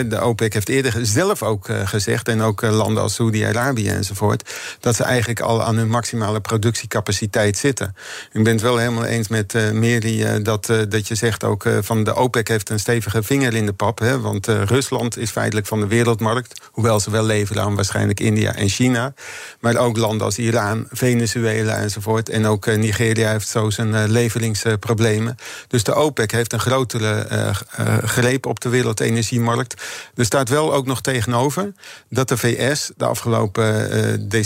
de 0.06 0.20
OPEC 0.20 0.52
heeft 0.52 0.68
eerder 0.68 0.94
zelf 1.02 1.42
ook 1.42 1.68
eh, 1.68 1.86
gezegd, 1.86 2.28
en 2.28 2.40
ook 2.42 2.62
eh, 2.62 2.70
landen 2.76 3.02
als 3.02 3.14
Saudi-Arabië 3.14 3.88
enzovoort, 3.88 4.50
dat 4.80 4.96
ze 4.96 5.04
eigenlijk 5.04 5.40
al 5.40 5.62
aan 5.62 5.76
hun 5.76 5.88
maximale 5.88 6.40
productiecapaciteit 6.40 7.58
zitten. 7.58 7.94
Ik 8.32 8.44
ben 8.44 8.52
het 8.52 8.62
wel 8.62 8.76
helemaal 8.76 9.04
eens 9.04 9.28
met 9.28 9.54
eh 9.54 9.70
Mary 9.70 10.22
eh, 10.22 10.44
dat, 10.44 10.68
eh, 10.68 10.78
dat 10.88 11.08
je 11.08 11.14
zegt 11.14 11.44
ook 11.44 11.64
eh, 11.64 11.78
van 11.80 12.04
de 12.04 12.14
OPEC 12.14 12.48
heeft 12.48 12.70
een 12.70 12.78
stevige 12.78 13.22
vinger 13.22 13.54
in 13.54 13.66
de 13.66 13.72
pap. 13.72 13.98
Hè, 13.98 14.20
want 14.20 14.48
eh, 14.48 14.62
Rusland 14.62 15.18
is 15.18 15.30
feitelijk 15.30 15.66
van 15.66 15.80
de 15.80 15.86
wereldmarkt, 15.86 16.60
hoewel 16.70 17.00
ze 17.00 17.10
wel 17.10 17.24
leveren 17.24 17.62
aan 17.62 17.74
waarschijnlijk 17.74 18.20
India 18.20 18.54
en 18.54 18.68
China. 18.68 19.14
Maar 19.60 19.76
ook 19.76 19.96
landen 19.96 20.26
als 20.26 20.38
Iran, 20.38 20.86
Venezuela 20.90 21.76
enzovoort. 21.76 22.28
En 22.28 22.46
ook 22.46 22.65
eh, 22.66 22.78
Nigeria 22.78 23.30
heeft 23.30 23.48
zo 23.48 23.70
zijn 23.70 23.94
eh, 23.94 24.04
leveringsproblemen. 24.06 25.36
Dus 25.68 25.84
de 25.84 25.94
OPEC 25.94 26.30
heeft 26.30 26.52
een 26.52 26.60
grotere 26.60 27.12
eh, 27.12 27.96
greep 28.02 28.46
op 28.46 28.60
de 28.60 28.68
wereldenergiemarkt. 28.68 29.82
Er 30.14 30.24
staat 30.24 30.48
wel 30.48 30.74
ook 30.74 30.86
nog 30.86 31.00
tegenover 31.00 31.72
dat 32.08 32.28
de 32.28 32.36
VS 32.36 32.90
de 32.96 33.04
afgelopen, 33.04 33.64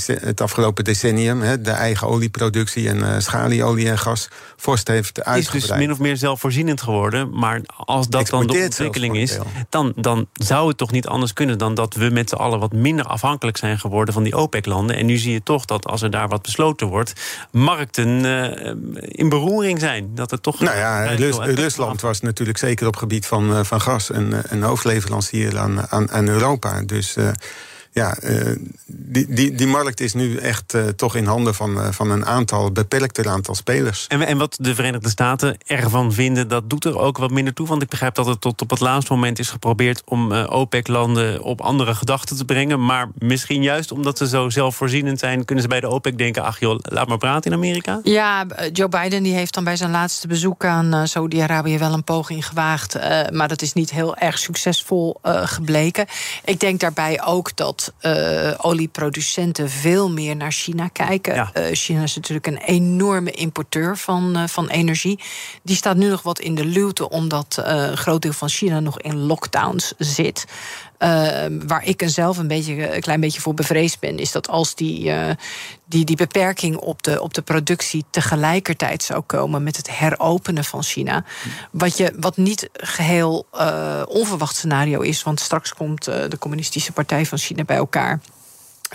het 0.06 0.40
afgelopen 0.40 0.84
decennium 0.84 1.62
de 1.62 1.70
eigen 1.70 2.06
olieproductie 2.06 2.88
en 2.88 3.22
schalieolie 3.22 3.88
en 3.88 3.98
gas 3.98 4.28
vorst 4.56 4.88
heeft 4.88 5.18
is 5.18 5.24
uitgebreid. 5.24 5.68
dus 5.68 5.78
min 5.78 5.90
of 5.90 5.98
meer 5.98 6.16
zelfvoorzienend 6.16 6.82
geworden. 6.82 7.38
Maar 7.38 7.60
als 7.76 8.08
dat 8.08 8.28
dan 8.28 8.46
de 8.46 8.62
ontwikkeling 8.62 9.16
is, 9.16 9.38
dan, 9.68 9.92
dan 9.96 10.26
zou 10.32 10.68
het 10.68 10.76
toch 10.76 10.90
niet 10.90 11.06
anders 11.06 11.32
kunnen 11.32 11.58
dan 11.58 11.74
dat 11.74 11.94
we 11.94 12.10
met 12.10 12.28
z'n 12.28 12.34
allen 12.34 12.58
wat 12.58 12.72
minder 12.72 13.04
afhankelijk 13.04 13.56
zijn 13.56 13.78
geworden 13.78 14.14
van 14.14 14.22
die 14.22 14.36
OPEC-landen. 14.36 14.96
En 14.96 15.06
nu 15.06 15.16
zie 15.16 15.32
je 15.32 15.42
toch 15.42 15.64
dat 15.64 15.86
als 15.86 16.02
er 16.02 16.10
daar 16.10 16.28
wat 16.28 16.42
besloten 16.42 16.86
wordt, 16.86 17.12
markten 17.50 18.09
eh, 18.24 18.74
in 19.00 19.28
beroering 19.28 19.80
zijn. 19.80 20.10
Dat 20.14 20.30
het 20.30 20.42
toch. 20.42 20.60
Nou 20.60 20.76
ja, 20.76 21.04
eh, 21.04 21.16
Rus- 21.18 21.36
Rusland 21.38 22.00
was 22.00 22.20
natuurlijk 22.20 22.58
zeker 22.58 22.86
op 22.86 22.96
gebied 22.96 23.26
van, 23.26 23.54
eh, 23.54 23.64
van 23.64 23.80
gas 23.80 24.12
een, 24.12 24.32
eh, 24.32 24.38
een 24.48 24.62
hoofdleverancier 24.62 25.58
aan, 25.58 25.86
aan, 25.88 26.10
aan 26.10 26.28
Europa. 26.28 26.82
Dus 26.82 27.16
eh, 27.16 27.28
ja, 27.92 28.16
eh, 28.16 28.56
die, 28.86 29.26
die, 29.28 29.54
die 29.54 29.66
markt 29.66 30.00
is 30.00 30.14
nu 30.14 30.36
echt 30.36 30.74
eh, 30.74 30.82
toch 30.84 31.16
in 31.16 31.26
handen 31.26 31.54
van, 31.54 31.80
eh, 31.80 31.90
van 31.90 32.10
een 32.10 32.26
aantal 32.26 32.72
beperkter 32.72 33.28
aantal 33.28 33.54
spelers. 33.54 34.06
En, 34.06 34.22
en 34.22 34.38
wat 34.38 34.56
de 34.60 34.74
Verenigde 34.74 35.08
Staten 35.08 35.56
ervan 35.66 36.12
vinden, 36.12 36.48
dat 36.48 36.70
doet 36.70 36.84
er 36.84 36.98
ook 36.98 37.18
wat 37.18 37.30
minder 37.30 37.54
toe. 37.54 37.66
Want 37.66 37.82
ik 37.82 37.88
begrijp 37.88 38.14
dat 38.14 38.26
het 38.26 38.40
tot 38.40 38.62
op 38.62 38.70
het 38.70 38.80
laatste 38.80 39.12
moment 39.12 39.38
is 39.38 39.48
geprobeerd 39.48 40.02
om 40.04 40.32
eh, 40.32 40.46
OPEC-landen 40.50 41.42
op 41.42 41.60
andere 41.60 41.94
gedachten 41.94 42.36
te 42.36 42.44
brengen. 42.44 42.84
Maar 42.84 43.08
misschien 43.18 43.62
juist 43.62 43.92
omdat 43.92 44.18
ze 44.18 44.28
zo 44.28 44.50
zelfvoorzienend 44.50 45.18
zijn, 45.18 45.44
kunnen 45.44 45.64
ze 45.64 45.70
bij 45.70 45.80
de 45.80 45.88
OPEC 45.88 46.18
denken: 46.18 46.42
ach 46.42 46.60
joh, 46.60 46.78
laat 46.82 47.08
maar 47.08 47.18
praten 47.18 47.50
in 47.50 47.56
Amerika. 47.56 48.00
Ja, 48.02 48.46
Joe 48.72 48.88
Biden 48.88 49.22
die 49.22 49.34
heeft 49.34 49.54
dan 49.54 49.64
bij 49.64 49.76
zijn 49.76 49.90
laatste 49.90 50.26
bezoek 50.26 50.64
aan 50.64 50.94
eh, 50.94 51.00
Saudi-Arabië 51.04 51.78
wel 51.78 51.92
een 51.92 52.04
poging 52.04 52.46
gewaagd. 52.46 52.94
eh, 52.94 53.28
maar 53.30 53.48
dat 53.48 53.62
is 53.62 53.72
niet 53.72 53.90
heel 53.90 54.16
erg 54.16 54.38
succesvol 54.38 55.18
eh, 55.22 55.46
gebleken. 55.46 56.06
Ik 56.44 56.60
denk 56.60 56.80
daarbij 56.80 57.22
ook 57.24 57.56
dat 57.56 57.79
eh, 57.98 58.54
olieproducenten 58.56 59.70
veel 59.70 60.10
meer 60.10 60.36
naar 60.36 60.52
China 60.52 60.88
kijken. 60.88 61.34
Ja. 61.34 61.50
Eh, 61.52 61.64
China 61.72 62.02
is 62.02 62.14
natuurlijk 62.14 62.46
een 62.46 62.58
enorme 62.58 63.30
importeur 63.30 63.96
van, 63.96 64.36
eh, 64.36 64.46
van 64.46 64.68
energie. 64.68 65.20
Die 65.62 65.76
staat 65.76 65.96
nu 65.96 66.08
nog 66.08 66.22
wat 66.22 66.40
in 66.40 66.54
de 66.54 66.64
luwte, 66.64 67.08
omdat 67.08 67.60
een 67.62 67.96
groot 67.96 68.22
deel 68.22 68.32
van 68.32 68.48
China 68.48 68.80
nog 68.80 69.00
in 69.00 69.16
lockdowns 69.16 69.94
zit. 69.98 70.44
Eh, 71.00 71.44
waar 71.66 71.84
ik 71.84 72.02
zelf 72.06 72.38
een, 72.38 72.46
beetje, 72.46 72.94
een 72.94 73.00
klein 73.00 73.20
beetje 73.20 73.40
voor 73.40 73.54
bevreesd 73.54 74.00
ben, 74.00 74.18
is 74.18 74.32
dat 74.32 74.48
als 74.48 74.74
die, 74.74 75.10
eh, 75.10 75.34
die, 75.84 76.04
die 76.04 76.16
beperking 76.16 76.76
op 76.76 77.02
de, 77.02 77.22
op 77.22 77.34
de 77.34 77.42
productie 77.42 78.04
tegelijkertijd 78.10 79.02
zou 79.02 79.20
komen 79.20 79.62
met 79.62 79.76
het 79.76 79.98
heropenen 79.98 80.64
van 80.64 80.82
China. 80.82 81.24
Wat, 81.70 81.96
je, 81.96 82.12
wat 82.18 82.36
niet 82.36 82.68
geheel 82.72 83.46
eh, 83.52 84.02
onverwacht 84.08 84.56
scenario 84.56 85.00
is, 85.00 85.22
want 85.22 85.40
straks 85.40 85.74
komt 85.74 86.06
eh, 86.06 86.28
de 86.28 86.38
Communistische 86.38 86.92
Partij 86.92 87.26
van 87.26 87.38
China 87.38 87.64
bij 87.64 87.76
elkaar. 87.76 88.20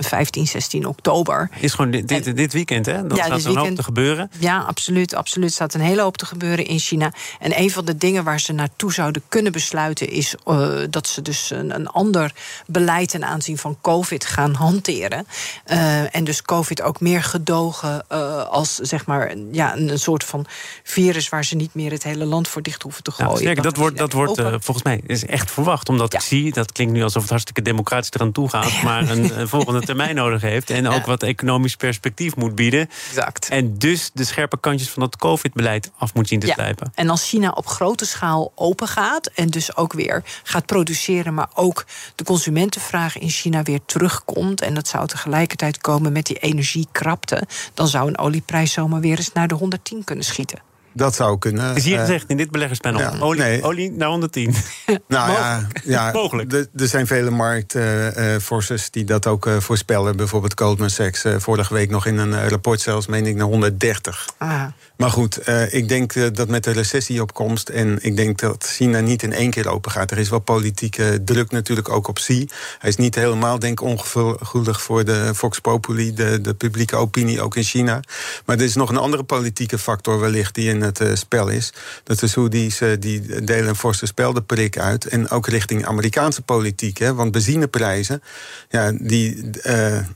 15, 0.03 0.47
16 0.47 0.85
oktober. 0.85 1.49
Is 1.59 1.73
gewoon 1.73 1.91
dit, 1.91 2.07
dit, 2.07 2.35
dit 2.35 2.53
weekend, 2.53 2.85
hè? 2.85 3.07
Dat 3.07 3.17
Ja, 3.17 3.23
gaat 3.23 3.35
dit 3.35 3.45
er 3.45 3.51
een 3.51 3.57
hoop 3.57 3.75
te 3.75 3.83
gebeuren. 3.83 4.31
Ja, 4.39 4.59
absoluut. 4.59 5.15
Absoluut. 5.15 5.47
Er 5.49 5.55
staat 5.55 5.73
een 5.73 5.81
hele 5.81 6.01
hoop 6.01 6.17
te 6.17 6.25
gebeuren 6.25 6.65
in 6.65 6.79
China. 6.79 7.13
En 7.39 7.59
een 7.59 7.71
van 7.71 7.85
de 7.85 7.97
dingen 7.97 8.23
waar 8.23 8.39
ze 8.39 8.53
naartoe 8.53 8.93
zouden 8.93 9.21
kunnen 9.29 9.51
besluiten 9.51 10.09
is 10.09 10.35
eh, 10.45 10.77
dat 10.89 11.07
ze 11.07 11.21
dus 11.21 11.51
een, 11.51 11.75
een 11.75 11.87
ander 11.87 12.33
beleid 12.67 13.09
ten 13.09 13.25
aanzien 13.25 13.57
van 13.57 13.77
COVID 13.81 14.25
gaan 14.25 14.53
hanteren. 14.53 15.27
Eh, 15.65 16.15
en 16.15 16.23
dus 16.23 16.41
COVID 16.41 16.81
ook 16.81 16.99
meer 16.99 17.23
gedogen 17.23 18.05
eh, 18.07 18.43
als 18.43 18.75
zeg 18.75 19.05
maar 19.05 19.33
ja, 19.51 19.75
een, 19.75 19.89
een 19.89 19.99
soort 19.99 20.23
van 20.23 20.45
virus 20.83 21.29
waar 21.29 21.45
ze 21.45 21.55
niet 21.55 21.73
meer 21.73 21.91
het 21.91 22.03
hele 22.03 22.25
land 22.25 22.47
voor 22.47 22.61
dicht 22.61 22.81
hoeven 22.81 23.03
te 23.03 23.11
gooien. 23.11 23.31
Nou, 23.31 23.41
sterker, 23.43 23.63
dat 23.63 23.77
wordt, 23.77 23.97
dat 23.97 24.13
wordt 24.13 24.41
volgens 24.41 24.83
mij 24.83 25.01
is 25.07 25.25
echt 25.25 25.51
verwacht. 25.51 25.89
Omdat 25.89 26.13
ik 26.13 26.21
zie, 26.21 26.53
dat 26.53 26.71
klinkt 26.71 26.93
nu 26.93 27.03
alsof 27.03 27.21
het 27.21 27.29
hartstikke 27.29 27.61
democratisch 27.61 28.11
eraan 28.11 28.31
toe 28.31 28.49
gaat. 28.49 28.81
Maar 28.83 29.09
een, 29.09 29.31
een 29.39 29.47
volgende 29.47 29.84
termijn 29.85 30.15
nodig 30.15 30.41
heeft. 30.41 30.69
En 30.69 30.87
ook 30.87 31.05
wat 31.05 31.23
economisch 31.23 31.75
perspectief 31.75 32.35
moet 32.35 32.55
bieden. 32.55 32.89
Exact. 33.09 33.49
En 33.49 33.77
dus 33.77 34.11
de 34.13 34.23
scherpe 34.23 34.59
kantjes 34.59 34.89
van 34.89 35.01
dat 35.01 35.17
COVID-beleid 35.17 35.91
af 35.97 36.13
moet 36.13 36.27
zien 36.27 36.39
te 36.39 36.47
slijpen. 36.47 36.91
En 36.95 37.09
als 37.09 37.27
China 37.27 37.49
op 37.49 37.67
grote 37.67 38.05
schaal 38.05 38.51
open 38.55 38.87
gaat 38.87 39.27
en 39.27 39.47
dus 39.47 39.75
ook 39.75 39.93
weer 39.93 40.23
gaat 40.43 40.65
produceren, 40.65 41.33
maar 41.33 41.49
ook 41.53 41.85
de 42.15 42.23
consumentenvraag 42.23 43.17
in 43.17 43.29
China 43.29 43.63
weer 43.63 43.79
terugkomt, 43.85 44.61
en 44.61 44.73
dat 44.73 44.87
zou 44.87 45.07
tegelijkertijd 45.07 45.77
komen 45.77 46.11
met 46.11 46.25
die 46.25 46.37
energiekrapte, 46.37 47.43
dan 47.73 47.87
zou 47.87 48.07
een 48.07 48.17
olieprijs 48.17 48.71
zomaar 48.71 49.01
weer 49.01 49.17
eens 49.17 49.33
naar 49.33 49.47
de 49.47 49.55
110 49.55 50.03
kunnen 50.03 50.25
schieten. 50.25 50.59
Dat 50.95 51.15
zou 51.15 51.37
kunnen. 51.37 51.75
Is 51.75 51.83
hier 51.83 51.95
eh, 51.95 52.01
gezegd 52.01 52.25
in 52.27 52.37
dit 52.37 52.51
beleggerspanel. 52.51 52.99
ja, 52.99 53.13
olie, 53.19 53.41
nee. 53.41 53.63
olie 53.63 53.91
naar 53.91 54.09
110. 54.09 54.53
Nou 55.07 55.31
ja, 55.31 55.67
ja 55.83 56.11
Mogelijk. 56.21 56.53
Er, 56.53 56.87
zijn 56.87 57.07
vele 57.07 57.29
marktforcers 57.29 58.89
die 58.91 59.03
dat 59.03 59.27
ook 59.27 59.45
eh, 59.45 59.57
voorspellen. 59.57 60.17
Bijvoorbeeld 60.17 60.59
Goldman 60.59 60.89
Sachs 60.89 61.23
eh, 61.23 61.35
vorige 61.37 61.73
week 61.73 61.89
nog 61.89 62.05
in 62.05 62.17
een 62.17 62.33
eh, 62.33 62.47
rapport 62.47 62.81
zelfs, 62.81 63.07
meen 63.07 63.25
ik, 63.25 63.35
naar 63.35 63.47
130. 63.47 64.29
Ah. 64.37 64.63
Maar 64.97 65.09
goed, 65.09 65.37
eh, 65.37 65.73
ik 65.73 65.87
denk 65.87 66.13
eh, 66.13 66.27
dat 66.33 66.47
met 66.47 66.63
de 66.63 66.71
recessie 66.71 67.21
op 67.21 67.33
komst... 67.33 67.69
en 67.69 67.97
ik 68.01 68.15
denk 68.15 68.39
dat 68.39 68.63
China 68.63 68.99
niet 68.99 69.23
in 69.23 69.33
één 69.33 69.49
keer 69.49 69.67
open 69.67 69.91
gaat. 69.91 70.11
Er 70.11 70.17
is 70.17 70.29
wel 70.29 70.39
politieke 70.39 71.21
druk 71.25 71.51
natuurlijk 71.51 71.89
ook 71.89 72.07
op 72.07 72.15
Xi. 72.15 72.47
Hij 72.79 72.89
is 72.89 72.95
niet 72.95 73.15
helemaal, 73.15 73.59
denk 73.59 73.79
ik, 73.79 73.85
ongevoelig 73.87 74.81
voor 74.81 75.05
de 75.05 75.29
Vox 75.33 75.59
Populi... 75.59 76.13
De, 76.13 76.41
de 76.41 76.53
publieke 76.53 76.95
opinie, 76.95 77.41
ook 77.41 77.55
in 77.55 77.63
China. 77.63 77.99
Maar 78.45 78.57
er 78.57 78.63
is 78.63 78.75
nog 78.75 78.89
een 78.89 78.97
andere 78.97 79.23
politieke 79.23 79.77
factor 79.77 80.19
wellicht 80.19 80.55
die 80.55 80.69
in 80.69 80.81
het 80.81 80.99
eh, 80.99 81.15
spel 81.15 81.49
is. 81.49 81.73
Dat 82.03 82.19
de 82.19 82.27
Saoedi's 82.27 82.81
eh, 82.81 82.89
die 82.99 83.43
delen 83.43 83.67
een 83.67 83.75
forse 83.75 84.05
speldenprik 84.05 84.77
uit. 84.77 85.05
En 85.05 85.29
ook 85.29 85.47
richting 85.47 85.85
Amerikaanse 85.85 86.41
politiek. 86.41 86.97
Hè, 86.97 87.13
want 87.13 87.31
benzineprijzen, 87.31 88.21
ja, 88.69 88.91
die... 88.91 89.49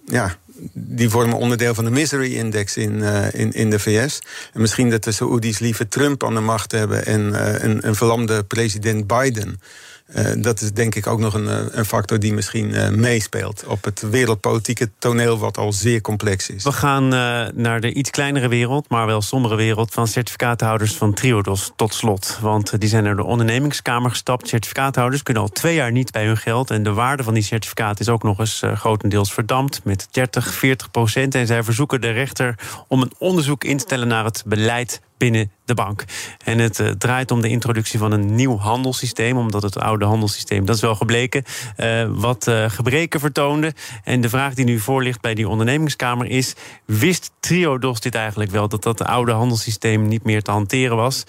ja, 0.06 0.38
die 0.74 1.10
vormen 1.10 1.38
onderdeel 1.38 1.74
van 1.74 1.84
de 1.86 1.92
misery 1.92 2.36
index 2.36 2.78
in, 2.78 3.04
eh, 3.04 3.34
in, 3.34 3.52
in 3.52 3.70
de 3.70 3.80
VS. 3.80 4.20
En 4.54 4.62
misschien 4.62 4.90
dat 4.90 5.04
de 5.04 5.12
Saoedi's 5.12 5.60
liever 5.60 5.88
Trump 5.88 6.24
aan 6.24 6.34
de 6.34 6.40
macht 6.40 6.72
hebben 6.72 7.06
en 7.06 7.34
eh, 7.34 7.64
een, 7.64 7.88
een 7.88 7.96
verlamde 7.96 8.44
president 8.44 9.08
Biden. 9.08 9.60
Eh, 10.14 10.26
dat 10.38 10.62
is 10.62 10.72
denk 10.72 10.96
ik 10.96 11.08
ook 11.08 11.20
nog 11.20 11.34
een, 11.34 11.48
eh, 11.48 11.58
een 11.72 11.86
factor 11.86 12.20
die 12.20 12.34
misschien 12.34 12.74
eh, 12.74 12.90
meespeelt 12.90 13.64
op 13.68 13.84
het 13.84 14.10
wereldpolitieke 14.10 14.90
toneel, 15.00 15.38
wat 15.38 15.58
al 15.58 15.74
zeer 15.74 16.02
complex 16.02 16.50
is. 16.50 16.64
We 16.64 16.72
gaan 16.72 17.08
naar 17.56 17.80
de 17.80 17.94
iets 17.94 18.10
kleinere 18.10 18.48
wereld, 18.48 18.90
maar 18.90 19.06
wel 19.06 19.22
sombere 19.22 19.56
wereld 19.56 19.94
van 19.94 20.08
certificaathouders 20.08 20.96
van 20.96 21.14
Triodos 21.14 21.72
tot 21.76 21.94
slot. 21.94 22.38
Want 22.42 22.80
die 22.80 22.90
zijn 22.90 23.04
naar 23.04 23.16
de 23.16 23.24
ondernemingskamer 23.24 24.10
gestapt. 24.10 24.48
Certificaathouders 24.48 25.24
kunnen 25.24 25.44
al 25.44 25.50
twee 25.50 25.76
jaar 25.76 25.92
niet 25.92 26.12
bij 26.12 26.26
hun 26.26 26.38
geld. 26.38 26.72
En 26.72 26.84
de 26.84 26.94
waarde 26.94 27.24
van 27.24 27.34
die 27.34 27.44
certificaat 27.44 28.00
is 28.00 28.10
ook 28.10 28.24
nog 28.24 28.40
eens 28.40 28.62
grotendeels 28.74 29.34
verdampt 29.34 29.82
met 29.84 30.08
30, 30.12 30.54
40 30.54 30.92
procent. 30.92 31.36
En 31.36 31.48
zij 31.48 31.64
verzoeken 31.64 32.02
de 32.02 32.12
rechter 32.12 32.56
om 32.88 33.02
een 33.02 33.14
onderzoek 33.18 33.64
in 33.64 33.78
te 33.78 33.84
stellen 33.84 34.08
naar 34.08 34.26
het 34.26 34.44
beleid 34.46 35.02
binnen 35.20 35.52
de 35.66 35.74
bank. 35.74 36.04
En 36.44 36.60
het 36.60 36.80
eh, 36.80 36.90
draait 36.90 37.32
om 37.32 37.42
de 37.42 37.50
introductie 37.50 38.00
van 38.00 38.12
een 38.12 38.36
nieuw 38.36 38.58
handelssysteem, 38.58 39.38
omdat 39.38 39.62
het 39.62 39.78
oude 39.78 40.06
handelssysteem, 40.06 40.66
dat 40.66 40.76
is 40.76 40.82
wel 40.82 40.96
gebleken, 40.96 41.44
eh, 41.76 42.08
wat 42.10 42.48
eh, 42.48 42.70
gebreken 42.70 43.20
vertoonde. 43.20 43.74
En 44.04 44.22
de 44.22 44.30
vraag 44.30 44.54
die 44.54 44.66
nu 44.66 44.80
voor 44.80 45.04
ligt 45.04 45.22
bij 45.22 45.34
die 45.34 45.48
ondernemingskamer 45.48 46.26
is: 46.26 46.54
wist 46.86 47.32
Triodos 47.40 48.00
dit 48.00 48.16
eigenlijk 48.16 48.52
wel, 48.52 48.68
dat 48.68 48.84
dat 48.84 49.02
oude 49.02 49.32
handelssysteem 49.32 50.08
niet 50.08 50.24
meer 50.24 50.42
te 50.42 50.52
hanteren 50.52 50.98
was? 50.98 51.24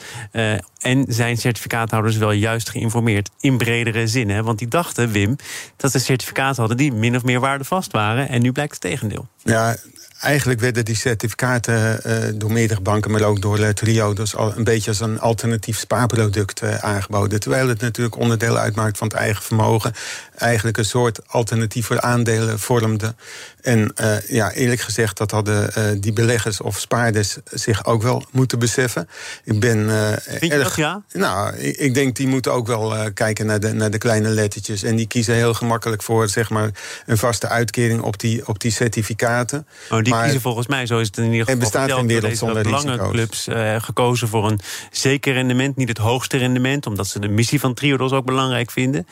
En 0.80 1.04
zijn 1.08 1.36
certificaathouders 1.36 2.16
wel 2.16 2.32
juist 2.32 2.70
geïnformeerd 2.70 3.30
in 3.40 3.58
bredere 3.58 4.06
zin? 4.06 4.30
Hè? 4.30 4.42
Want 4.42 4.58
die 4.58 4.68
dachten, 4.68 5.10
Wim, 5.10 5.36
dat 5.76 5.90
ze 5.90 5.98
certificaten 5.98 6.58
hadden 6.58 6.76
die 6.76 6.92
min 6.92 7.16
of 7.16 7.24
meer 7.24 7.40
waardevast 7.40 7.92
waren. 7.92 8.28
En 8.28 8.42
nu 8.42 8.52
blijkt 8.52 8.72
het 8.72 8.80
tegendeel. 8.80 9.28
Ja, 9.42 9.76
eigenlijk 10.20 10.60
werden 10.60 10.84
die 10.84 10.96
certificaten 10.96 12.00
uh, 12.06 12.14
door 12.34 12.52
meerdere 12.52 12.80
banken, 12.80 13.10
maar 13.10 13.22
ook 13.22 13.42
door 13.42 13.58
uh, 13.58 13.68
Trio, 13.68 14.12
dus 14.12 14.36
al 14.36 14.56
een 14.56 14.64
beetje 14.64 14.90
als 14.90 15.00
een 15.00 15.20
alternatief 15.20 15.78
spaarproduct 15.78 16.62
uh, 16.62 16.74
aangeboden. 16.74 17.40
Terwijl 17.40 17.68
het 17.68 17.80
natuurlijk 17.80 18.16
onderdeel 18.16 18.56
uitmaakt 18.56 18.98
van 18.98 19.06
het 19.06 19.16
eigen 19.16 19.42
vermogen. 19.42 19.92
Eigenlijk 20.40 20.76
een 20.76 20.84
soort 20.84 21.20
alternatief 21.26 21.86
voor 21.86 22.00
aandelen 22.00 22.58
vormde. 22.58 23.14
En 23.60 23.92
ja, 24.26 24.52
eerlijk 24.52 24.80
gezegd, 24.80 25.16
dat 25.16 25.30
hadden 25.30 26.00
die 26.00 26.12
beleggers 26.12 26.60
of 26.60 26.78
spaarders 26.78 27.36
zich 27.44 27.84
ook 27.84 28.02
wel 28.02 28.24
moeten 28.30 28.58
beseffen. 28.58 29.08
Ik 29.44 29.60
ben 29.60 29.90
Vind 30.38 30.52
erg. 30.52 30.62
Dat, 30.62 30.76
ja? 30.76 31.02
Nou, 31.12 31.56
ik, 31.56 31.76
ik, 31.76 31.94
denk 31.94 32.16
die 32.16 32.26
moeten 32.26 32.52
ook 32.52 32.66
wel 32.66 33.12
kijken 33.12 33.46
naar 33.46 33.60
de, 33.60 33.72
naar 33.72 33.90
de 33.90 33.98
kleine 33.98 34.28
lettertjes. 34.28 34.82
En 34.82 34.96
die 34.96 35.06
kiezen 35.06 35.34
heel 35.34 35.54
gemakkelijk 35.54 36.02
voor 36.02 36.28
zeg 36.28 36.50
maar, 36.50 36.70
een 37.06 37.18
vaste 37.18 37.48
uitkering 37.48 38.00
op 38.00 38.18
die, 38.18 38.46
op 38.46 38.60
die 38.60 38.70
certificaten. 38.70 39.66
Oh, 39.90 40.02
die 40.02 40.22
kiezen 40.22 40.40
volgens 40.40 40.66
mij, 40.66 40.86
zo 40.86 40.98
is 40.98 41.06
het 41.06 41.16
in 41.16 41.24
ieder 41.24 41.38
geval. 41.38 41.54
Er 41.54 41.60
bestaat 41.60 41.92
geen 41.92 42.06
wereld 42.06 42.36
zonder 42.36 42.62
belangenclubs 42.62 43.48
uh, 43.48 43.82
gekozen 43.82 44.28
voor 44.28 44.46
een 44.46 44.60
zeker 44.90 45.32
rendement, 45.32 45.76
niet 45.76 45.88
het 45.88 45.98
hoogste 45.98 46.36
rendement, 46.36 46.86
omdat 46.86 47.06
ze 47.06 47.18
de 47.18 47.28
missie 47.28 47.60
van 47.60 47.74
Triodos 47.74 48.12
ook 48.12 48.24
belangrijk 48.24 48.70
vinden. 48.70 49.06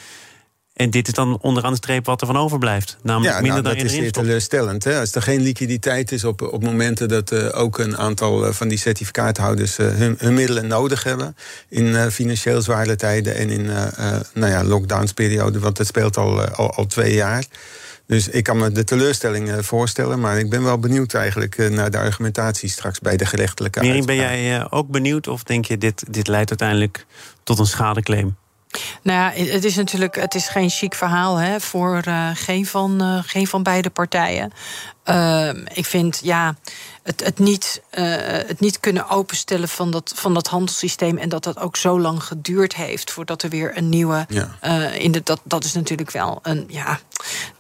En 0.79 0.91
dit 0.91 1.07
is 1.07 1.15
dan 1.15 1.39
onderaan 1.41 1.71
de 1.71 1.77
streep 1.77 2.07
wat 2.07 2.21
er 2.21 2.27
van 2.27 2.37
overblijft. 2.37 2.97
Namelijk 3.03 3.35
ja, 3.35 3.41
minder 3.41 3.63
nou, 3.63 3.77
dan 3.77 3.87
dat 3.87 3.93
is 3.93 4.11
teleurstellend. 4.11 4.85
Hè? 4.85 5.01
Als 5.01 5.15
er 5.15 5.23
geen 5.23 5.41
liquiditeit 5.41 6.13
is 6.13 6.25
op, 6.25 6.43
op 6.43 6.63
momenten 6.63 7.09
dat 7.09 7.33
uh, 7.33 7.49
ook 7.53 7.79
een 7.79 7.97
aantal 7.97 8.47
uh, 8.47 8.53
van 8.53 8.69
die 8.69 8.79
certificaathouders 8.79 9.79
uh, 9.79 9.87
hun, 9.87 10.15
hun, 10.19 10.35
middelen 10.35 10.67
nodig 10.67 11.05
hebben. 11.05 11.37
In 11.69 12.11
financieel 12.11 12.63
zware 12.63 12.97
tijden 12.97 13.37
en 13.37 13.51
in 13.51 13.65
nou 14.35 14.53
ja, 14.53 14.65
lockdownsperiode, 14.65 15.59
want 15.59 15.77
dat 15.77 15.87
speelt 15.87 16.17
al, 16.17 16.45
al, 16.45 16.75
al 16.75 16.87
twee 16.87 17.15
jaar. 17.15 17.45
Dus 18.09 18.29
ik 18.29 18.45
kan 18.45 18.59
me 18.59 18.73
de 18.73 18.85
teleurstelling 18.85 19.51
eh, 19.51 19.59
voorstellen, 19.59 20.21
maar 20.21 20.39
ik 20.39 20.51
ben 20.51 20.63
wel 20.63 20.79
benieuwd 20.79 21.15
eigenlijk 21.15 21.59
eh, 21.59 21.71
naar 21.71 21.91
de 21.91 21.99
argumentatie 21.99 22.69
straks 22.69 22.99
bij 22.99 23.17
de 23.17 23.27
gerechtelijke 23.27 23.81
Mering, 23.81 24.07
ben 24.07 24.17
jij 24.17 24.59
eh, 24.59 24.67
ook 24.71 24.89
benieuwd 24.89 25.27
of 25.27 25.43
denk 25.43 25.65
je 25.65 25.79
dit, 25.79 26.05
dit 26.11 26.29
leidt 26.29 26.49
uiteindelijk 26.49 27.07
tot 27.43 27.59
een 27.59 27.67
schadeclaim? 27.67 28.37
Nou 29.03 29.19
ja, 29.35 29.45
het 29.45 29.65
is 29.65 29.77
natuurlijk 29.77 30.15
het 30.15 30.35
is 30.35 30.49
geen 30.49 30.71
chic 30.71 30.95
verhaal 30.95 31.37
hè, 31.37 31.61
voor 31.61 32.03
uh, 32.09 32.31
geen, 32.35 32.67
van, 32.67 33.03
uh, 33.03 33.19
geen 33.27 33.47
van 33.47 33.63
beide 33.63 33.91
partijen. 33.91 34.53
Uh, 35.05 35.49
ik 35.49 35.87
vind 35.87 36.21
ja, 36.23 36.57
het, 37.03 37.25
het, 37.25 37.39
niet, 37.39 37.83
het 37.91 38.61
niet 38.61 38.81
kunnen 38.81 39.09
openstellen 39.09 39.69
van 39.69 39.91
dat, 39.91 40.13
van 40.15 40.35
dat 40.35 40.47
handelssysteem 40.47 41.19
en 41.19 41.29
dat 41.29 41.45
dat 41.45 41.59
ook 41.59 41.77
zo 41.77 42.01
lang 42.01 42.23
geduurd 42.23 42.75
heeft 42.75 43.11
voordat 43.11 43.43
er 43.43 43.49
weer 43.51 43.77
een 43.77 43.89
nieuwe. 43.89 44.27
Ja. 44.29 44.59
in 44.91 45.13
de, 45.13 45.21
dat, 45.25 45.41
dat 45.45 45.65
is 45.65 45.73
natuurlijk 45.73 46.11
wel 46.11 46.39
een. 46.43 46.65
Ja, 46.69 46.99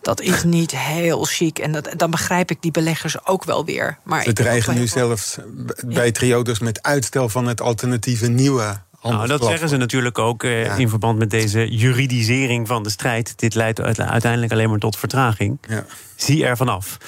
dat 0.01 0.21
is 0.21 0.42
niet 0.42 0.77
heel 0.77 1.25
chic. 1.25 1.59
En 1.59 1.73
dat, 1.73 1.88
dan 1.97 2.11
begrijp 2.11 2.51
ik 2.51 2.62
die 2.62 2.71
beleggers 2.71 3.27
ook 3.27 3.44
wel 3.44 3.64
weer. 3.64 3.99
Maar 4.05 4.23
Ze 4.23 4.33
dreigen 4.33 4.75
nu 4.75 4.87
zelfs 4.87 5.38
bij 5.87 6.12
triodos 6.12 6.59
met 6.59 6.83
uitstel 6.83 7.29
van 7.29 7.47
het 7.47 7.61
alternatieve 7.61 8.27
nieuwe 8.27 8.81
nou, 9.03 9.27
dat 9.27 9.45
zeggen 9.45 9.69
ze 9.69 9.77
natuurlijk 9.77 10.19
ook 10.19 10.45
eh, 10.45 10.79
in 10.79 10.89
verband 10.89 11.19
met 11.19 11.31
deze 11.31 11.77
juridisering 11.77 12.67
van 12.67 12.83
de 12.83 12.91
strijd. 12.91 13.39
Dit 13.39 13.55
leidt 13.55 13.81
uiteindelijk 13.81 14.53
alleen 14.53 14.71
maar 14.71 14.79
tot 14.79 14.97
vertraging. 14.97 15.59
Ja. 15.69 15.85
Zie 16.17 16.47
er 16.47 16.57
vanaf. 16.57 16.99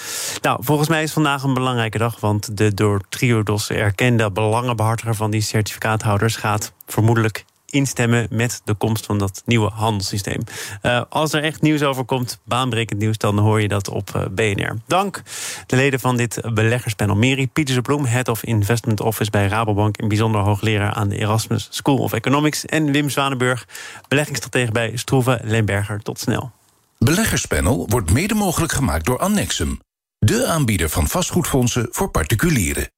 Nou, 0.42 0.64
volgens 0.64 0.88
mij 0.88 1.02
is 1.02 1.12
vandaag 1.12 1.42
een 1.42 1.54
belangrijke 1.54 1.98
dag, 1.98 2.20
want 2.20 2.56
de 2.56 2.74
door 2.74 3.00
Triodos 3.08 3.70
erkende 3.70 4.30
belangenbehartiger 4.30 5.14
van 5.14 5.30
die 5.30 5.40
certificaathouders 5.40 6.36
gaat 6.36 6.72
vermoedelijk 6.86 7.44
instemmen 7.70 8.26
met 8.30 8.60
de 8.64 8.74
komst 8.74 9.06
van 9.06 9.18
dat 9.18 9.42
nieuwe 9.44 9.70
handelssysteem. 9.70 10.42
Uh, 10.82 11.02
als 11.08 11.32
er 11.32 11.42
echt 11.42 11.62
nieuws 11.62 11.82
over 11.82 12.04
komt, 12.04 12.40
baanbrekend 12.44 12.98
nieuws, 13.00 13.18
dan 13.18 13.38
hoor 13.38 13.60
je 13.60 13.68
dat 13.68 13.88
op 13.88 14.14
eh, 14.14 14.22
BNR. 14.30 14.76
Dank 14.86 15.22
de 15.66 15.76
leden 15.76 16.00
van 16.00 16.16
dit 16.16 16.40
beleggerspanel. 16.54 17.16
Meri 17.16 17.48
Pieterse 17.48 17.82
Bloem, 17.82 18.04
Head 18.04 18.28
of 18.28 18.42
Investment 18.42 19.00
Office 19.00 19.30
bij 19.30 19.46
Rabobank... 19.46 19.96
en 19.96 20.08
bijzonder 20.08 20.40
hoogleraar 20.40 20.92
aan 20.92 21.08
de 21.08 21.16
Erasmus 21.16 21.68
School 21.70 21.98
of 21.98 22.12
Economics... 22.12 22.66
en 22.66 22.92
Wim 22.92 23.10
Zwanenburg, 23.10 23.66
beleggingsstratege 24.08 24.72
bij 24.72 24.96
Stroeve 24.96 25.40
Lemberger. 25.42 26.02
Tot 26.02 26.18
snel. 26.18 26.52
Beleggerspanel 26.98 27.86
wordt 27.88 28.12
mede 28.12 28.34
mogelijk 28.34 28.72
gemaakt 28.72 29.04
door 29.04 29.18
Annexum... 29.18 29.80
de 30.18 30.46
aanbieder 30.46 30.88
van 30.88 31.08
vastgoedfondsen 31.08 31.88
voor 31.90 32.10
particulieren. 32.10 32.90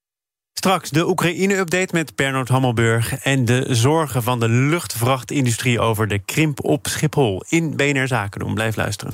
Straks 0.63 0.89
de 0.89 1.07
Oekraïne-update 1.07 1.95
met 1.95 2.15
Bernard 2.15 2.49
Hammelburg... 2.49 3.13
en 3.13 3.45
de 3.45 3.65
zorgen 3.69 4.23
van 4.23 4.39
de 4.39 4.49
luchtvrachtindustrie 4.49 5.79
over 5.79 6.07
de 6.07 6.19
krimp 6.19 6.63
op 6.63 6.87
Schiphol. 6.87 7.43
In 7.49 7.75
BNR 7.75 8.07
Zaken 8.07 8.39
doen. 8.39 8.53
Blijf 8.53 8.75
luisteren. 8.75 9.13